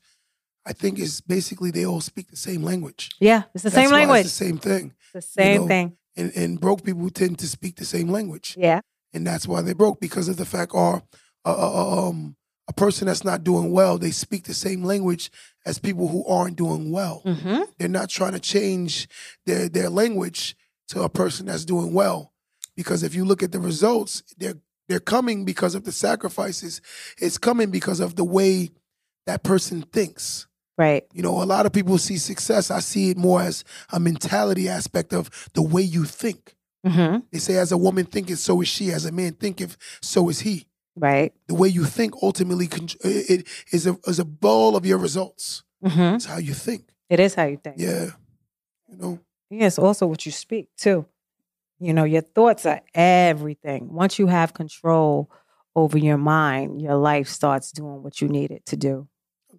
I 0.65 0.73
think 0.73 0.99
is 0.99 1.21
basically 1.21 1.71
they 1.71 1.85
all 1.85 2.01
speak 2.01 2.29
the 2.29 2.37
same 2.37 2.61
language. 2.63 3.09
yeah 3.19 3.43
it's 3.53 3.63
the 3.63 3.69
That's 3.69 3.75
same 3.75 3.91
why 3.91 3.99
language 3.99 4.25
It's 4.25 4.37
the 4.37 4.45
same 4.45 4.57
thing. 4.57 4.93
the 5.13 5.21
same 5.21 5.61
know, 5.61 5.67
thing 5.67 5.97
And 6.15 6.31
and 6.35 6.59
broke 6.59 6.83
people 6.83 7.09
tend 7.09 7.39
to 7.39 7.47
speak 7.47 7.75
the 7.77 7.85
same 7.85 8.09
language. 8.09 8.55
yeah 8.57 8.81
and 9.13 9.25
that's 9.25 9.47
why 9.47 9.61
they 9.61 9.73
broke 9.73 9.99
because 9.99 10.27
of 10.29 10.37
the 10.37 10.45
fact 10.45 10.71
or 10.73 11.01
uh, 11.45 11.49
uh, 11.49 12.07
um, 12.09 12.35
a 12.67 12.73
person 12.73 13.07
that's 13.07 13.23
not 13.23 13.43
doing 13.43 13.71
well 13.71 13.97
they 13.97 14.11
speak 14.11 14.43
the 14.43 14.53
same 14.53 14.83
language 14.83 15.31
as 15.65 15.79
people 15.79 16.09
who 16.09 16.25
aren't 16.25 16.57
doing 16.57 16.91
well 16.91 17.21
mm-hmm. 17.25 17.61
they're 17.77 17.87
not 17.99 18.09
trying 18.09 18.33
to 18.33 18.39
change 18.39 19.07
their 19.45 19.69
their 19.69 19.89
language 19.89 20.55
to 20.89 21.01
a 21.03 21.09
person 21.09 21.45
that's 21.45 21.65
doing 21.65 21.93
well 21.93 22.33
because 22.75 23.01
if 23.03 23.15
you 23.15 23.23
look 23.25 23.41
at 23.41 23.51
the 23.53 23.59
results 23.59 24.21
they're 24.37 24.59
they're 24.87 24.99
coming 24.99 25.45
because 25.45 25.75
of 25.75 25.83
the 25.83 25.91
sacrifices 25.91 26.81
it's 27.17 27.37
coming 27.37 27.71
because 27.71 27.99
of 27.99 28.15
the 28.15 28.23
way 28.23 28.69
that 29.25 29.43
person 29.43 29.81
thinks 29.81 30.47
right 30.77 31.05
you 31.13 31.21
know 31.21 31.41
a 31.41 31.45
lot 31.45 31.65
of 31.65 31.73
people 31.73 31.97
see 31.97 32.17
success 32.17 32.71
i 32.71 32.79
see 32.79 33.09
it 33.09 33.17
more 33.17 33.41
as 33.41 33.63
a 33.91 33.99
mentality 33.99 34.69
aspect 34.69 35.13
of 35.13 35.49
the 35.53 35.61
way 35.61 35.81
you 35.81 36.03
think 36.03 36.57
mm-hmm. 36.87 37.19
they 37.31 37.39
say, 37.39 37.57
as 37.57 37.71
a 37.71 37.77
woman 37.77 38.05
thinketh, 38.05 38.39
so 38.39 38.61
is 38.61 38.67
she. 38.67 38.91
As 38.91 39.05
a 39.05 39.11
man 39.11 39.33
thinketh, 39.33 39.77
so 40.01 40.29
is 40.29 40.41
he. 40.41 40.67
right 40.95 41.33
The 41.47 41.55
way 41.55 41.69
you 41.69 41.85
think 41.85 42.15
ultimately 42.21 42.69
it 43.03 43.47
is 43.71 43.87
a 43.87 43.97
is 44.07 44.19
a 44.19 44.25
ball 44.25 44.75
of 44.75 44.85
your 44.85 44.97
results. 44.97 45.63
mm-hmm. 45.83 46.15
It's 46.15 46.25
how 46.25 46.37
you 46.37 46.53
think. 46.53 46.89
it 47.09 47.19
is 47.19 47.35
how 47.35 47.45
you 47.45 47.57
think 47.57 47.77
Yeah, 47.77 48.11
you 48.87 48.97
know. 48.97 49.19
Yeah, 49.49 49.67
it's 49.67 49.79
also 49.79 50.07
what 50.07 50.25
you 50.25 50.31
speak 50.31 50.69
too. 50.77 51.05
You 51.79 51.93
know, 51.93 52.03
your 52.05 52.21
thoughts 52.21 52.65
are 52.65 52.81
everything. 52.95 53.93
Once 53.93 54.17
you 54.19 54.27
have 54.27 54.53
control 54.53 55.29
over 55.75 55.97
your 55.97 56.17
mind, 56.17 56.81
your 56.81 56.95
life 56.95 57.27
starts 57.27 57.71
doing 57.71 58.01
what 58.01 58.19
you 58.21 58.27
need 58.27 58.49
it 58.51 58.65
to 58.67 58.75
do. 58.77 59.07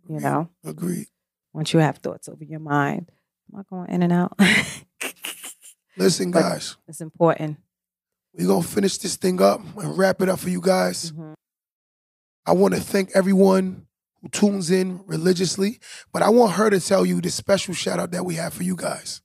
You 0.08 0.16
Agreed. 0.16 0.22
know, 0.22 0.48
Agreed. 0.64 1.06
once 1.52 1.72
you 1.72 1.78
have 1.80 1.98
thoughts 1.98 2.28
over 2.28 2.42
your 2.44 2.60
mind. 2.60 3.10
Am 3.52 3.60
I 3.60 3.62
going 3.70 3.90
in 3.90 4.02
and 4.02 4.12
out? 4.12 4.38
Listen, 5.96 6.30
But- 6.30 6.40
guys, 6.42 6.76
it's 6.86 7.00
important. 7.00 7.58
we're 8.34 8.46
gonna 8.46 8.62
finish 8.62 8.98
this 8.98 9.16
thing 9.16 9.40
up 9.42 9.60
and 9.76 9.96
wrap 9.98 10.20
it 10.20 10.28
up 10.28 10.38
for 10.38 10.48
you 10.50 10.60
guys. 10.60 11.12
Mhm. 11.12 11.34
I 12.46 12.52
want 12.52 12.74
to 12.74 12.80
thank 12.80 13.10
everyone 13.14 13.86
who 14.22 14.28
tunes 14.28 14.70
in 14.70 15.02
religiously, 15.06 15.80
but 16.12 16.22
I 16.22 16.30
want 16.30 16.52
her 16.54 16.70
to 16.70 16.80
tell 16.80 17.04
you 17.04 17.20
the 17.20 17.30
special 17.30 17.74
shout 17.74 17.98
out 17.98 18.10
that 18.12 18.24
we 18.24 18.34
have 18.36 18.54
for 18.54 18.62
you 18.62 18.74
guys. 18.76 19.22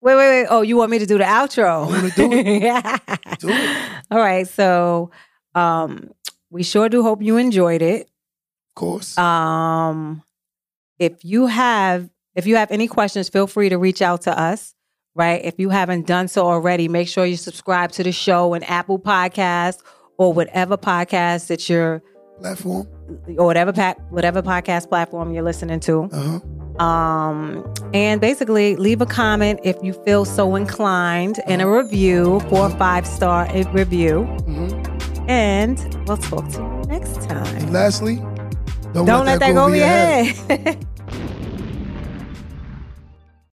Wait, 0.00 0.14
wait, 0.14 0.28
wait. 0.42 0.46
Oh, 0.48 0.62
you 0.62 0.76
want 0.76 0.90
me 0.90 0.98
to 1.00 1.06
do 1.06 1.18
the 1.18 1.24
outro? 1.24 1.88
Do 2.14 2.32
it. 2.32 2.62
yeah. 2.62 2.98
Do 3.38 3.48
it. 3.50 3.90
All 4.10 4.18
right. 4.18 4.46
So, 4.46 5.10
um, 5.54 6.10
we 6.50 6.62
sure 6.62 6.88
do 6.88 7.02
hope 7.02 7.20
you 7.20 7.36
enjoyed 7.36 7.82
it. 7.82 8.02
Of 8.02 8.74
course. 8.76 9.18
Um, 9.18 10.22
if 10.98 11.24
you 11.24 11.46
have 11.46 12.08
if 12.34 12.46
you 12.46 12.56
have 12.56 12.70
any 12.70 12.86
questions, 12.86 13.28
feel 13.28 13.46
free 13.48 13.68
to 13.70 13.76
reach 13.78 14.00
out 14.00 14.22
to 14.22 14.38
us. 14.38 14.74
Right. 15.14 15.44
If 15.44 15.58
you 15.58 15.68
haven't 15.70 16.06
done 16.06 16.28
so 16.28 16.46
already, 16.46 16.86
make 16.86 17.08
sure 17.08 17.26
you 17.26 17.36
subscribe 17.36 17.90
to 17.92 18.04
the 18.04 18.12
show 18.12 18.54
and 18.54 18.62
Apple 18.70 19.00
Podcast 19.00 19.78
or 20.16 20.32
whatever 20.32 20.76
podcast 20.76 21.48
that 21.48 21.68
you're 21.68 22.02
Platform. 22.40 22.86
or 23.36 23.46
whatever 23.46 23.72
pack 23.72 23.98
whatever 24.12 24.42
podcast 24.42 24.88
platform 24.88 25.32
you're 25.34 25.42
listening 25.42 25.80
to. 25.80 26.04
Uh 26.12 26.22
huh. 26.22 26.40
Um, 26.80 27.64
and 27.92 28.20
basically 28.20 28.76
leave 28.76 29.00
a 29.00 29.06
comment 29.06 29.60
if 29.64 29.76
you 29.82 29.92
feel 30.04 30.24
so 30.24 30.54
inclined 30.56 31.40
and 31.46 31.60
a 31.60 31.66
review, 31.66 32.40
four 32.48 32.66
or 32.66 32.70
five 32.70 33.06
star 33.06 33.48
review. 33.72 34.24
hmm 34.24 34.68
And 35.28 35.78
we'll 36.06 36.16
talk 36.16 36.48
to 36.50 36.58
you 36.58 36.82
next 36.88 37.22
time. 37.28 37.56
And 37.56 37.72
lastly, 37.72 38.16
don't, 38.94 39.06
Don't 39.06 39.26
let 39.26 39.40
that 39.40 39.52
go 39.52 39.66
over 39.66 39.76
your 39.76 39.86
head. 39.86 40.86